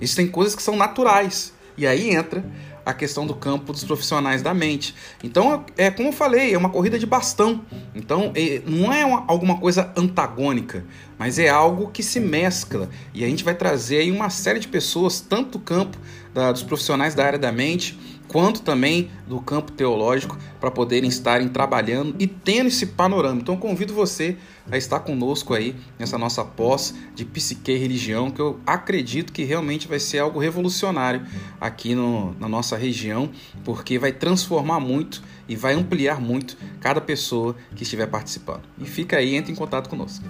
Existem 0.00 0.28
coisas 0.28 0.54
que 0.54 0.62
são 0.62 0.76
naturais. 0.76 1.52
E 1.76 1.86
aí 1.86 2.10
entra 2.10 2.44
a 2.88 2.94
questão 2.94 3.26
do 3.26 3.34
campo 3.34 3.70
dos 3.70 3.84
profissionais 3.84 4.40
da 4.40 4.54
mente. 4.54 4.94
Então, 5.22 5.62
é 5.76 5.90
como 5.90 6.08
eu 6.08 6.12
falei, 6.12 6.54
é 6.54 6.56
uma 6.56 6.70
corrida 6.70 6.98
de 6.98 7.04
bastão. 7.04 7.60
Então, 7.94 8.32
é, 8.34 8.62
não 8.66 8.90
é 8.90 9.04
uma, 9.04 9.24
alguma 9.28 9.58
coisa 9.58 9.92
antagônica, 9.94 10.86
mas 11.18 11.38
é 11.38 11.50
algo 11.50 11.90
que 11.90 12.02
se 12.02 12.18
mescla. 12.18 12.88
E 13.12 13.22
a 13.22 13.28
gente 13.28 13.44
vai 13.44 13.54
trazer 13.54 13.98
aí 13.98 14.10
uma 14.10 14.30
série 14.30 14.58
de 14.58 14.66
pessoas, 14.66 15.20
tanto 15.20 15.58
do 15.58 15.58
campo 15.58 15.98
da, 16.32 16.50
dos 16.50 16.62
profissionais 16.62 17.14
da 17.14 17.26
área 17.26 17.38
da 17.38 17.52
mente, 17.52 17.98
quanto 18.26 18.62
também 18.62 19.10
do 19.26 19.38
campo 19.38 19.70
teológico, 19.70 20.38
para 20.58 20.70
poderem 20.70 21.10
estarem 21.10 21.46
trabalhando 21.46 22.16
e 22.18 22.26
tendo 22.26 22.68
esse 22.68 22.86
panorama. 22.86 23.38
Então, 23.38 23.54
convido 23.58 23.92
você 23.92 24.34
a 24.70 24.76
estar 24.76 25.00
conosco 25.00 25.54
aí 25.54 25.74
nessa 25.98 26.18
nossa 26.18 26.44
pós 26.44 26.94
de 27.14 27.24
psique 27.24 27.72
e 27.72 27.76
religião, 27.76 28.30
que 28.30 28.40
eu 28.40 28.60
acredito 28.66 29.32
que 29.32 29.44
realmente 29.44 29.88
vai 29.88 29.98
ser 29.98 30.18
algo 30.18 30.38
revolucionário 30.38 31.26
aqui 31.60 31.94
no, 31.94 32.34
na 32.38 32.48
nossa 32.48 32.76
região, 32.76 33.30
porque 33.64 33.98
vai 33.98 34.12
transformar 34.12 34.80
muito 34.80 35.22
e 35.48 35.56
vai 35.56 35.74
ampliar 35.74 36.20
muito 36.20 36.56
cada 36.80 37.00
pessoa 37.00 37.56
que 37.74 37.82
estiver 37.82 38.06
participando. 38.06 38.62
E 38.78 38.84
fica 38.84 39.16
aí, 39.16 39.34
entre 39.34 39.52
em 39.52 39.54
contato 39.54 39.88
conosco. 39.88 40.24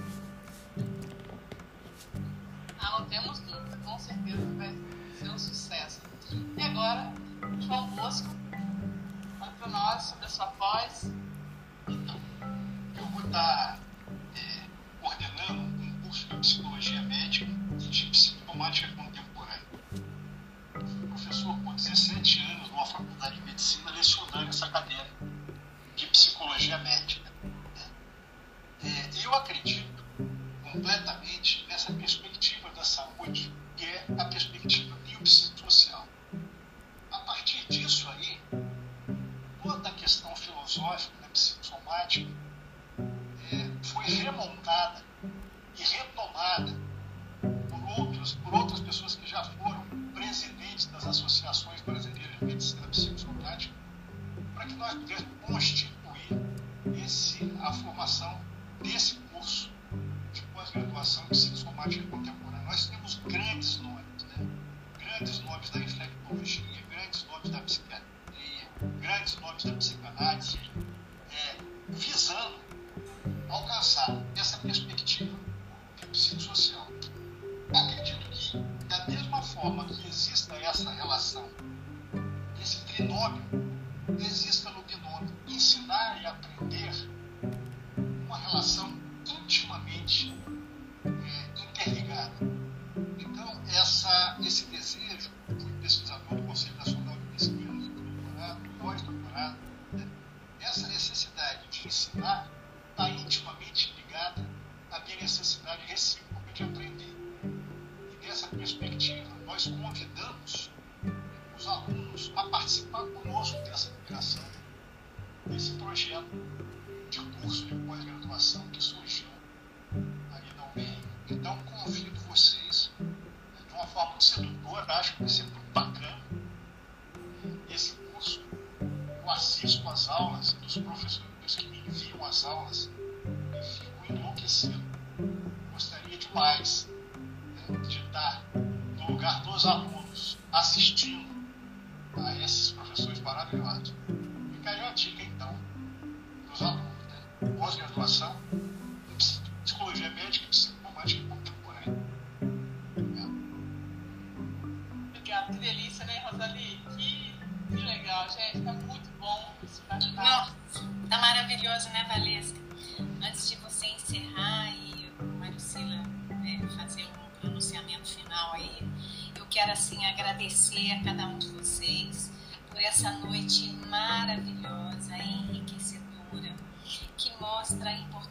Mostra 177.69 177.89
a 177.91 177.93
importância 177.93 178.28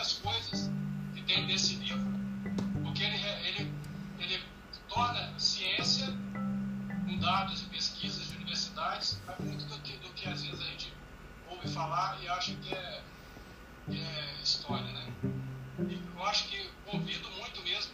muitas 0.00 0.12
coisas 0.14 0.70
que 1.14 1.22
tem 1.22 1.46
nesse 1.46 1.74
livro, 1.76 2.06
porque 2.82 3.04
ele, 3.04 3.16
ele, 3.48 3.74
ele 4.18 4.42
torna 4.88 5.38
ciência 5.38 6.06
com 7.04 7.18
dados 7.18 7.62
e 7.62 7.64
pesquisas 7.66 8.28
de 8.28 8.36
universidades, 8.36 9.20
é 9.28 9.42
muito 9.42 9.66
do 9.66 9.78
que, 9.80 9.98
do 9.98 10.08
que 10.14 10.26
às 10.26 10.42
vezes 10.42 10.58
a 10.58 10.64
gente 10.64 10.92
ouve 11.50 11.68
falar 11.68 12.18
e 12.22 12.28
acha 12.28 12.54
que 12.54 12.74
é, 12.74 13.02
que 13.90 14.00
é 14.00 14.42
história, 14.42 14.90
né? 14.90 15.12
E 15.80 16.00
eu 16.16 16.26
acho 16.26 16.48
que 16.48 16.70
convido 16.86 17.28
muito 17.32 17.62
mesmo 17.62 17.92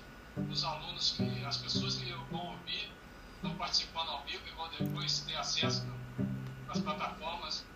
os 0.49 0.63
alunos, 0.63 1.13
que, 1.17 1.45
as 1.45 1.57
pessoas 1.57 1.97
que 1.97 2.13
vão 2.31 2.53
ouvir, 2.53 2.89
estão 3.35 3.53
participando 3.57 4.11
ao 4.11 4.25
vivo 4.25 4.43
e 4.47 4.51
vão 4.53 4.69
depois 4.79 5.21
ter 5.21 5.37
acesso 5.37 5.85
às 6.69 6.79
plataformas 6.79 7.67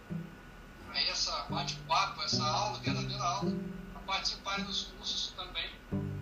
a 0.89 1.01
essa 1.01 1.47
bate-papo, 1.49 2.23
essa 2.23 2.45
aula, 2.45 2.79
verdadeira 2.79 3.23
aula, 3.23 3.53
participarem 4.11 4.65
dos 4.65 4.83
cursos 4.99 5.33
também, 5.37 5.71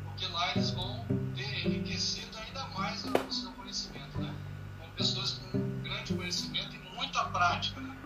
porque 0.04 0.26
lá 0.26 0.50
eles 0.50 0.70
vão 0.72 1.06
ter 1.34 1.66
enriquecido 1.66 2.36
ainda 2.36 2.66
mais 2.66 3.02
o 3.02 3.32
seu 3.32 3.50
conhecimento, 3.52 4.18
né? 4.18 4.34
Com 4.78 4.90
pessoas 4.90 5.40
com 5.50 5.80
grande 5.80 6.12
conhecimento 6.12 6.76
e 6.76 6.78
muita 6.94 7.24
prática, 7.30 7.80
né? 7.80 7.96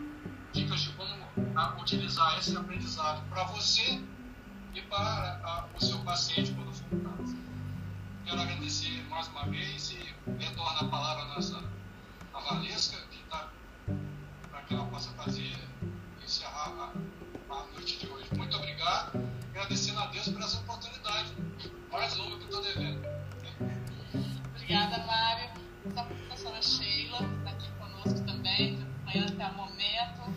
Dicas 0.52 0.82
de 0.82 0.90
como 0.90 1.10
utilizar 1.80 2.38
esse 2.38 2.56
aprendizado 2.56 3.28
para 3.28 3.42
você 3.42 4.00
e 4.72 4.80
para 4.82 5.40
a, 5.42 5.66
o 5.76 5.84
seu 5.84 5.98
paciente 6.04 6.52
quando 6.52 6.72
for 6.72 7.16
caso. 7.16 7.36
Quero 8.24 8.40
agradecer 8.40 9.02
mais 9.10 9.26
uma 9.28 9.46
vez 9.46 9.90
e 9.90 10.14
retorno 10.38 10.78
a 10.78 10.84
palavra 10.84 11.24
à 11.24 11.34
nossa 11.34 11.60
a 12.32 12.40
Valesca, 12.40 12.98
que 13.10 13.20
está 13.20 13.48
para 14.48 14.62
que 14.62 14.74
ela 14.74 14.86
possa 14.86 15.10
fazer 15.14 15.58
encerrar 16.22 16.70
a, 17.50 17.52
a, 17.52 17.66
noite 17.74 17.98
de 17.98 18.06
hoje. 18.06 18.28
Muito 18.36 18.56
obrigado, 18.56 19.31
agradecendo 19.62 20.00
a 20.00 20.06
Deus 20.06 20.28
por 20.28 20.42
essa 20.42 20.58
oportunidade, 20.58 21.36
mais 21.92 22.18
uma 22.18 22.36
que 22.36 22.44
estou 22.44 22.62
devendo. 22.62 23.00
Obrigada, 24.56 24.98
Mário. 25.06 25.50
A 25.96 26.02
professora 26.02 26.60
Sheila 26.60 27.18
está 27.38 27.50
aqui 27.50 27.70
conosco 27.78 28.26
também, 28.26 28.82
acompanhando 28.82 29.32
até 29.32 29.46
o 29.46 29.54
momento. 29.54 30.34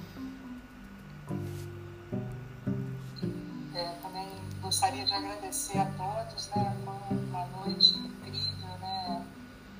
É, 3.74 3.98
também 4.04 4.28
gostaria 4.62 5.06
de 5.06 5.14
agradecer 5.14 5.80
a 5.80 5.86
todos, 5.86 6.48
né? 6.50 6.78
Foi 6.86 7.18
uma 7.18 7.46
noite 7.48 7.98
incrível, 7.98 8.78
né? 8.80 9.26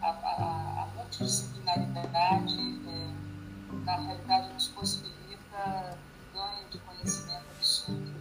A, 0.02 0.08
a, 0.08 0.84
a 0.84 0.88
multidisciplinaridade, 0.96 2.80
é, 2.88 3.76
na 3.86 3.96
realidade, 3.96 4.54
nos 4.54 4.68
possibilita 4.70 6.00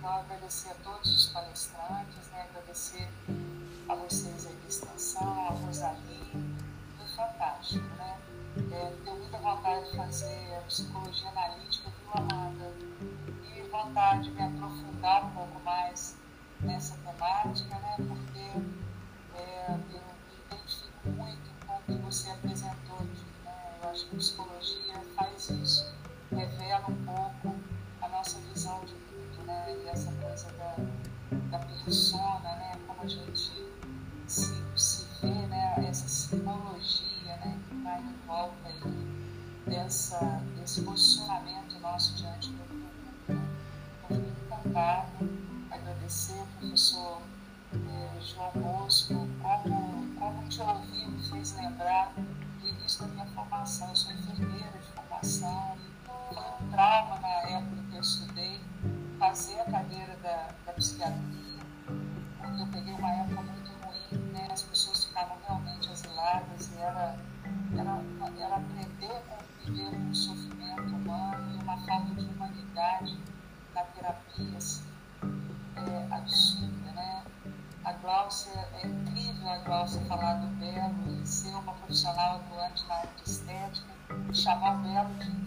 Então, 0.05 0.16
agradecer 0.16 0.68
a 0.68 0.74
todos 0.84 1.11
os 1.16 1.26
palestrantes, 1.30 2.28
né? 2.30 2.46
agradecer 2.50 3.09
a 3.88 3.94
vocês 3.94 4.46
aí 4.46 4.55
da 4.55 4.68
extensão, 4.68 5.46
a 5.46 5.50
Rosalie, 5.52 6.30
foi 6.98 7.07
fantástico, 7.16 7.86
né? 7.96 8.20
É, 8.70 8.94
deu 9.02 9.16
muita 9.16 9.38
vontade 9.38 9.90
de 9.90 9.96
fazer 9.96 10.57
a 10.59 10.61
psicologia 10.66 11.30
analítica, 11.30 11.88
viu, 11.88 12.22
Amanda? 12.22 12.70
E 13.48 13.62
vontade 13.70 14.24
de 14.24 14.30
me 14.32 14.42
aprofundar 14.42 15.24
um 15.24 15.30
pouco 15.30 15.61
mais 15.61 16.18
nessa 16.61 16.98
temática, 16.98 17.74
né? 17.78 17.96
Porque 17.96 19.40
é, 19.40 19.70
eu 19.70 19.78
me 19.78 20.00
identifico 20.44 21.09
muito 21.09 21.66
com 21.66 21.76
o 21.76 21.80
que 21.80 21.94
você 22.02 22.28
apresentou 22.28 22.96
aqui, 22.96 23.24
né? 23.42 23.78
Eu 23.82 23.88
acho 23.88 24.07
que 24.07 24.16
a 24.16 24.18
psicologia 24.18 25.00
faz 25.16 25.48
isso, 25.48 25.94
revela 26.30 26.90
um 26.90 27.05
pouco 27.07 27.57
a 28.02 28.09
nossa 28.11 28.38
visão 28.52 28.84
de? 28.84 29.03
E 29.67 29.89
essa 29.89 30.12
coisa 30.12 30.49
da, 30.53 30.77
da 31.51 31.59
persona, 31.67 32.57
né? 32.57 32.73
Como 32.87 33.03
a 33.03 33.07
gente 33.07 33.53
se, 34.27 34.62
se 34.77 35.07
vê, 35.21 35.47
né? 35.47 35.75
Essa 35.89 36.09
simbologia, 36.09 37.37
né? 37.37 37.59
Que 37.69 37.75
vai 37.83 38.01
em 38.01 38.15
volta 38.27 38.69
aí 38.69 39.25
dessa, 39.67 40.19
desse 40.57 40.83
posicionamento 40.83 41.79
nosso 41.81 42.15
diante 42.15 42.51
do. 42.51 42.75
Né? 42.75 42.91
Então, 43.29 44.19
fico 44.19 44.45
encantado, 44.45 45.31
agradecer 45.71 46.39
ao 46.39 46.47
professor 46.47 47.23
eh, 47.75 48.21
João 48.21 48.53
Bosco, 48.55 49.29
como, 49.43 50.15
como 50.19 50.49
te 50.49 50.61
ouvi 50.61 51.07
me 51.07 51.23
fez 51.23 51.57
lembrar 51.57 52.12
do 52.15 52.69
início 52.69 53.03
da 53.03 53.09
minha 53.09 53.27
formação. 53.27 53.89
Eu 53.89 53.97
sou 53.97 54.12
enfermeira 54.12 54.79
de 54.79 54.87
formação, 54.95 55.77
foi 56.29 56.39
um 56.39 56.71
trauma 56.71 57.19
na 57.21 57.29
época 57.29 57.83
que 57.91 57.97
eu 57.97 58.01
estudei 58.01 58.34
fazer 59.29 59.59
a 59.59 59.64
cadeira 59.64 60.14
da, 60.22 60.49
da 60.66 60.72
psiquiatria, 60.75 61.59
porque 61.87 62.62
eu 62.62 62.66
peguei 62.66 62.93
uma 62.93 63.11
época 63.11 63.41
muito 63.41 63.70
ruim, 63.83 64.22
né? 64.33 64.49
as 64.53 64.62
pessoas 64.64 65.07
ficavam 65.07 65.39
realmente 65.47 65.89
asiladas 65.91 66.70
e 66.70 66.77
era, 66.77 67.16
era, 67.72 68.03
era 68.39 68.57
aprender 68.57 69.11
a 69.11 69.20
conviver 69.64 69.91
com 69.91 70.11
o 70.11 70.14
sofrimento 70.14 70.95
humano 70.95 71.55
e 71.55 71.62
uma 71.62 71.79
falta 71.87 72.14
de 72.14 72.25
humanidade 72.27 73.18
na 73.75 73.83
terapia 73.83 74.59
assim, 74.59 74.85
é, 75.77 76.14
absurda. 76.14 76.93
Né? 76.93 77.25
A 77.83 77.93
Glaucia, 77.95 78.68
é 78.83 78.87
incrível 78.87 79.49
a 79.49 79.57
Glaucia 79.59 80.03
falar 80.03 80.35
do 80.35 80.49
belo 80.59 81.22
e 81.22 81.27
ser 81.27 81.55
uma 81.55 81.72
profissional 81.72 82.37
atuante 82.37 82.87
na 82.89 82.97
área 82.97 83.11
de 83.16 83.31
estética 83.31 83.95
chamar 84.35 84.75
o 84.75 84.79
belo 84.83 85.14
de 85.14 85.43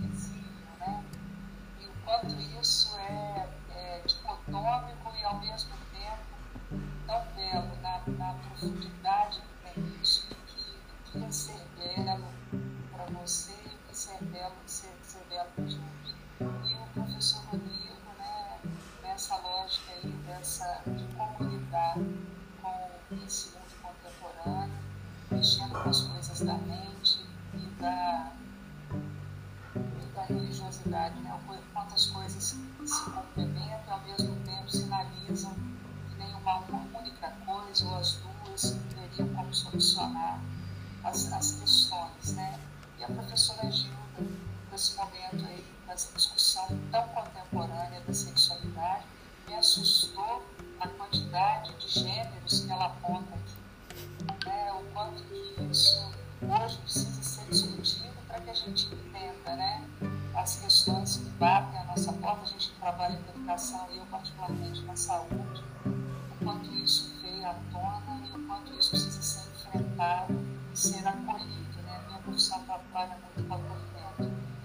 vai 73.07 73.17
muito 73.17 73.43
para. 73.47 73.77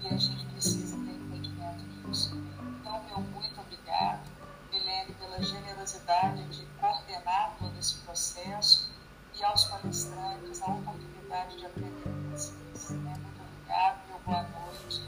E 0.01 0.07
a 0.07 0.17
gente 0.17 0.45
precisa 0.47 0.97
ter 0.97 1.11
entendimento 1.11 1.83
disso. 2.07 2.35
Então, 2.81 3.03
meu 3.05 3.19
muito 3.21 3.59
obrigado, 3.61 4.29
Milene, 4.71 5.13
pela 5.13 5.41
generosidade 5.41 6.43
de 6.49 6.65
coordenar 6.79 7.55
todo 7.57 7.77
esse 7.79 7.95
processo 7.99 8.91
e 9.39 9.43
aos 9.43 9.65
palestrantes 9.65 10.61
a 10.61 10.67
oportunidade 10.67 11.57
de 11.57 11.65
aprender 11.65 12.03
com 12.03 12.31
vocês. 12.31 12.89
Né? 12.89 13.13
Muito 13.21 13.41
obrigado, 13.41 14.07
meu 14.07 14.19
boa 14.25 14.43
noite. 14.43 15.01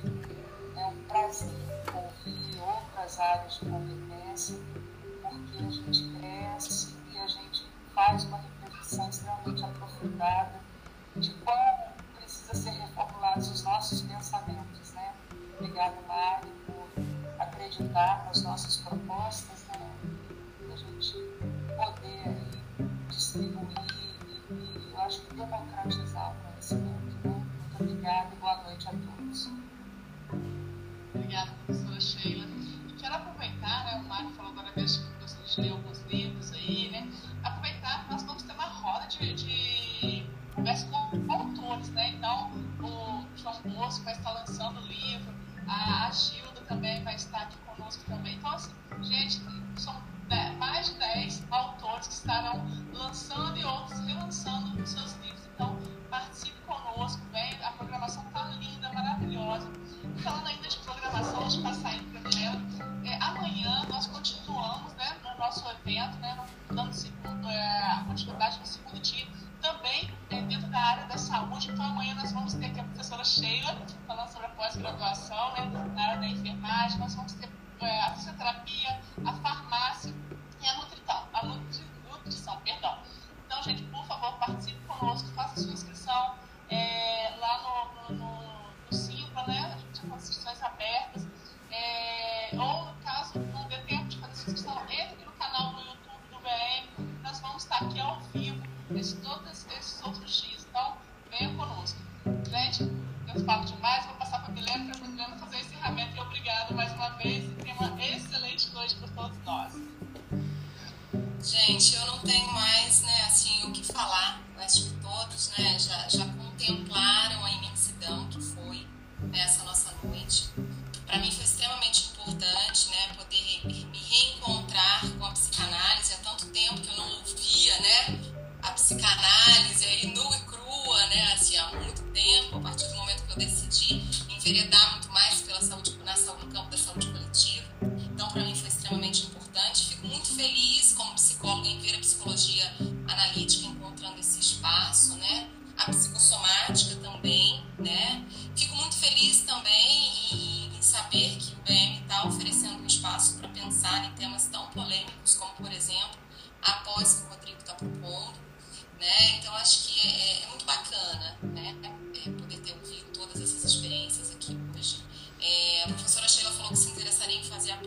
É 0.77 0.86
um 0.86 1.03
prazer 1.03 1.49
ouvir 1.93 2.61
outras 2.61 3.19
áreas 3.19 3.59
de 3.59 3.65
competência, 3.65 4.57
porque 5.21 5.57
a 5.57 5.69
gente 5.69 6.09
cresce 6.17 6.95
e 7.11 7.17
a 7.17 7.27
gente 7.27 7.65
faz 7.93 8.23
uma 8.25 8.38
reflexão 8.38 9.09
extremamente 9.09 9.63
aprofundada 9.63 10.59
de 11.15 11.33
como 11.33 11.95
precisa 12.15 12.53
ser 12.53 12.71
reformada 12.71 13.05
Com 17.96 18.30
as 18.30 18.43
nossas 18.43 18.76
propostas, 18.76 19.66
né? 19.70 19.89
a 20.70 20.76
gente 20.76 21.14
poder 21.78 22.38
distribuir 23.08 23.70
e, 24.50 24.91
eu 24.91 25.00
acho 25.00 25.22
que 25.22 25.36
democratizar 25.36 26.34
o 26.34 26.36
conhecimento. 26.43 27.16
Né? 27.24 27.30
Muito 27.34 27.76
obrigada 27.80 28.36
e 28.36 28.36
boa 28.36 28.64
noite 28.64 28.86
a 28.89 28.91
todos. 28.91 29.50
Obrigada, 31.14 31.52
professora 31.66 32.02
Sheila. 32.02 32.46
E 32.46 32.93
quero 33.00 33.16
aproveitar, 33.16 33.86
né, 33.86 34.02
o 34.04 34.10
Mário 34.10 34.30
falou 34.32 34.52
agora 34.52 34.74
mesmo 34.76 35.06
que 35.14 35.22
gostaria 35.22 35.48
de 35.48 35.62
ler 35.62 35.72
alguns 35.72 36.02
livros 36.02 36.52
aí, 36.52 36.91
né? 36.91 37.10
Aproveitar, 37.46 38.08
nós 38.12 38.24
vamos 38.24 38.43
ter 38.43 38.52
uma 38.52 38.66
roda 38.66 39.08
de, 39.08 39.34
de 39.36 40.30
conversa 40.54 40.86
com 40.88 41.32
autores, 41.32 41.89
né? 41.91 42.10
Então, 42.10 42.52
o 42.82 43.26
João 43.38 43.62
Bosco 43.74 44.04
vai 44.04 44.16
estar 44.16 44.32
lançando 44.34 44.82
o 44.82 44.86
livro, 44.86 45.34
a, 45.66 46.08
a 46.08 46.12
Gilda 46.12 46.60
também 46.68 47.02
vai 47.06 47.16
estar 47.16 47.43
aqui 47.43 47.56
conosco 47.76 48.03
também. 48.05 48.36
Então, 48.36 48.51
assim, 48.51 48.71
gente, 49.01 49.41
são 49.78 49.95
mais 50.57 50.88
de 50.88 50.95
10 50.95 51.43
autores 51.51 52.07
que 52.07 52.13
estarão 52.13 52.65
lançando 52.93 53.57
e 53.57 53.63
outros 53.63 53.99
relançando 53.99 54.82
os 54.82 54.89
seus 54.89 55.15
livros. 55.21 55.45
Então, 55.53 55.78
participe 56.09 56.59
conosco, 56.61 57.21
vem. 57.32 57.63
A 57.63 57.71
programação 57.71 58.23
está 58.28 58.43
linda, 58.59 58.91
maravilhosa. 58.93 59.67
Falando 60.23 60.47
ainda 60.47 60.67
de 60.67 60.78
programação, 60.78 61.41
antes 61.41 61.55
de 61.55 61.61
passar 61.61 61.93
para 62.11 62.19
a 62.19 62.76
é, 63.05 63.17
amanhã 63.21 63.86
nós 63.88 64.07
continuamos 64.07 64.93
né, 64.93 65.15
no 65.23 65.38
nosso 65.38 65.63
evento, 65.69 66.17
né, 66.17 66.38
dando 66.71 66.91
segundo, 66.91 67.47
é, 67.47 68.03
continuidade 68.07 68.59
no 68.59 68.65
segundo 68.65 68.99
dia, 68.99 69.28
também 69.61 70.11
é, 70.32 70.41
dentro 70.41 70.67
da 70.69 70.80
área 70.80 71.05
da 71.05 71.17
saúde. 71.17 71.69
Então, 71.71 71.86
amanhã 71.86 72.15
nós 72.15 72.32
vamos 72.32 72.53
ter 72.55 72.65
aqui 72.65 72.80
a 72.80 72.84
professora 72.84 73.23
Sheila 73.23 73.78
falando 74.07 74.30
sobre 74.30 74.47
a 74.47 74.49
pós-graduação, 74.49 75.53
né, 75.53 75.89
na 75.95 76.03
área 76.03 76.19
da 76.19 76.28
enfermagem. 76.28 76.99
Nós 76.99 77.13
vamos 77.13 77.34
ter 77.34 77.49
a 77.84 78.11
fisioterapia, 78.15 78.99
a 79.26 79.34
farmácia 79.34 80.13
e 80.61 80.67
a 80.67 80.73
nutrição, 80.76 80.95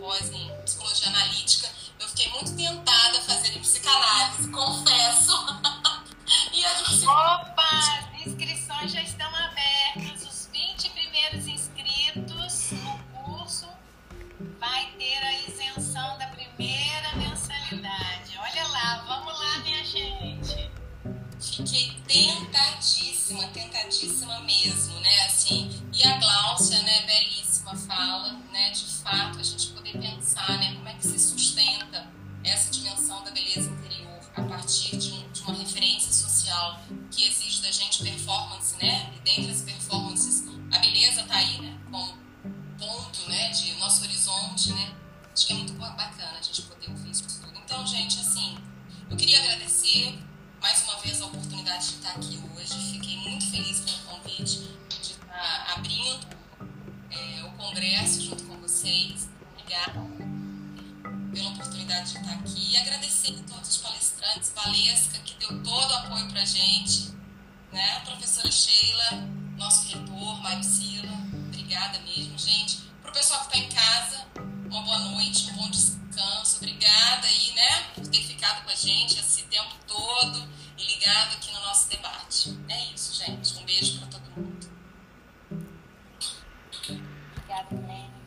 pós 0.09 0.31
em 0.33 0.51
psicologia 0.65 1.09
analítica. 1.09 1.68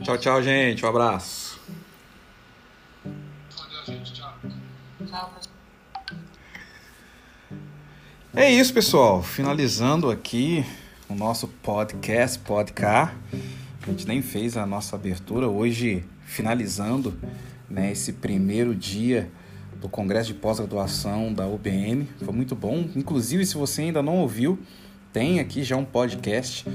Tchau, 0.04 0.18
tchau, 0.18 0.41
gente. 0.41 0.84
Um 0.84 0.89
abraço. 0.89 1.62
É 8.34 8.49
isso, 8.49 8.74
pessoal. 8.74 9.22
Finalizando 9.22 10.10
aqui 10.10 10.66
o 11.08 11.14
nosso 11.14 11.47
podcast, 11.47 12.39
podcast. 12.39 13.16
A 13.84 13.86
gente 13.91 14.08
nem 14.08 14.24
fez 14.24 14.58
a 14.58 14.66
nossa 14.66 14.95
abertura 14.95 15.47
hoje, 15.47 16.04
finalizando 16.26 17.14
né, 17.70 17.91
esse 17.91 18.14
primeiro 18.14 18.74
dia 18.74 19.32
do 19.80 19.88
Congresso 19.88 20.28
de 20.28 20.34
Pós-Graduação 20.34 21.32
da 21.32 21.45
UBM. 21.45 22.08
Foi 22.24 22.34
muito 22.34 22.56
bom. 22.56 22.89
Inclusive, 22.95 23.45
se 23.45 23.56
você 23.56 23.84
ainda 23.84 24.02
não 24.02 24.18
ouviu, 24.18 24.58
tem 25.14 25.39
aqui 25.39 25.64
já 25.64 25.76
um 25.76 25.86
podcast 25.86 26.66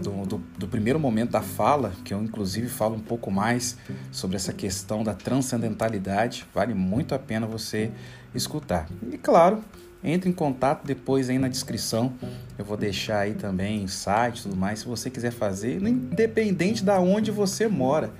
do, 0.00 0.26
do, 0.26 0.38
do, 0.58 0.68
primeiro 0.68 0.98
momento 0.98 1.30
da 1.30 1.42
fala, 1.42 1.92
que 2.04 2.14
eu 2.14 2.22
inclusive 2.22 2.68
falo 2.68 2.96
um 2.96 3.00
pouco 3.00 3.30
mais 3.30 3.76
sobre 4.10 4.36
essa 4.36 4.52
questão 4.52 5.04
da 5.04 5.14
transcendentalidade. 5.14 6.46
Vale 6.54 6.74
muito 6.74 7.14
a 7.14 7.18
pena 7.18 7.46
você 7.46 7.90
escutar. 8.34 8.88
E 9.12 9.18
claro, 9.18 9.62
entre 10.02 10.28
em 10.28 10.32
contato 10.32 10.86
depois 10.86 11.28
aí 11.28 11.38
na 11.38 11.48
descrição. 11.48 12.12
Eu 12.58 12.64
vou 12.64 12.76
deixar 12.76 13.20
aí 13.20 13.34
também 13.34 13.86
site 13.86 14.40
e 14.40 14.42
tudo 14.44 14.56
mais, 14.56 14.80
se 14.80 14.86
você 14.86 15.10
quiser 15.10 15.30
fazer, 15.30 15.80
independente 15.82 16.84
da 16.84 16.98
onde 16.98 17.30
você 17.30 17.68
mora. 17.68 18.10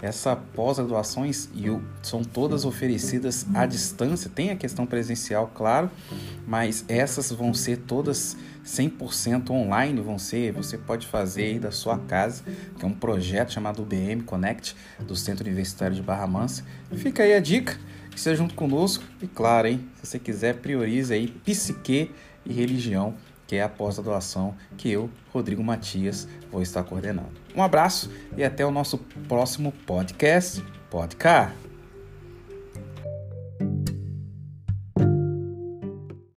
Essa 0.00 0.36
pós-graduações 0.36 1.48
são 2.02 2.22
todas 2.22 2.66
oferecidas 2.66 3.46
à 3.54 3.64
distância. 3.64 4.30
Tem 4.32 4.50
a 4.50 4.56
questão 4.56 4.84
presencial, 4.84 5.50
claro, 5.54 5.90
mas 6.46 6.84
essas 6.86 7.32
vão 7.32 7.54
ser 7.54 7.78
todas 7.78 8.36
100% 8.64 9.50
online. 9.50 10.00
Vão 10.02 10.18
ser, 10.18 10.52
você 10.52 10.76
pode 10.76 11.06
fazer 11.06 11.44
aí 11.44 11.58
da 11.58 11.70
sua 11.70 11.98
casa, 11.98 12.42
que 12.78 12.84
é 12.84 12.88
um 12.88 12.92
projeto 12.92 13.54
chamado 13.54 13.82
UBM 13.82 14.22
Connect 14.22 14.76
do 15.00 15.16
Centro 15.16 15.46
Universitário 15.46 15.96
de 15.96 16.02
Barra 16.02 16.26
Mansa. 16.26 16.62
Fica 16.92 17.22
aí 17.22 17.32
a 17.32 17.40
dica, 17.40 17.78
seja 18.14 18.36
junto 18.36 18.54
conosco 18.54 19.02
e 19.22 19.26
claro, 19.26 19.68
hein, 19.68 19.88
se 19.94 20.06
você 20.06 20.18
quiser 20.18 20.56
priorize 20.56 21.12
aí 21.12 21.28
psique 21.28 22.10
e 22.44 22.52
religião 22.52 23.14
que 23.46 23.56
é 23.56 23.62
a 23.62 23.68
pós-graduação 23.68 24.54
que 24.76 24.90
eu, 24.90 25.10
Rodrigo 25.32 25.62
Matias, 25.62 26.28
vou 26.50 26.62
estar 26.62 26.82
coordenando. 26.82 27.30
Um 27.54 27.62
abraço 27.62 28.10
e 28.36 28.44
até 28.44 28.64
o 28.64 28.70
nosso 28.70 28.98
próximo 29.28 29.72
podcast. 29.86 30.62
Podcast. 30.90 31.65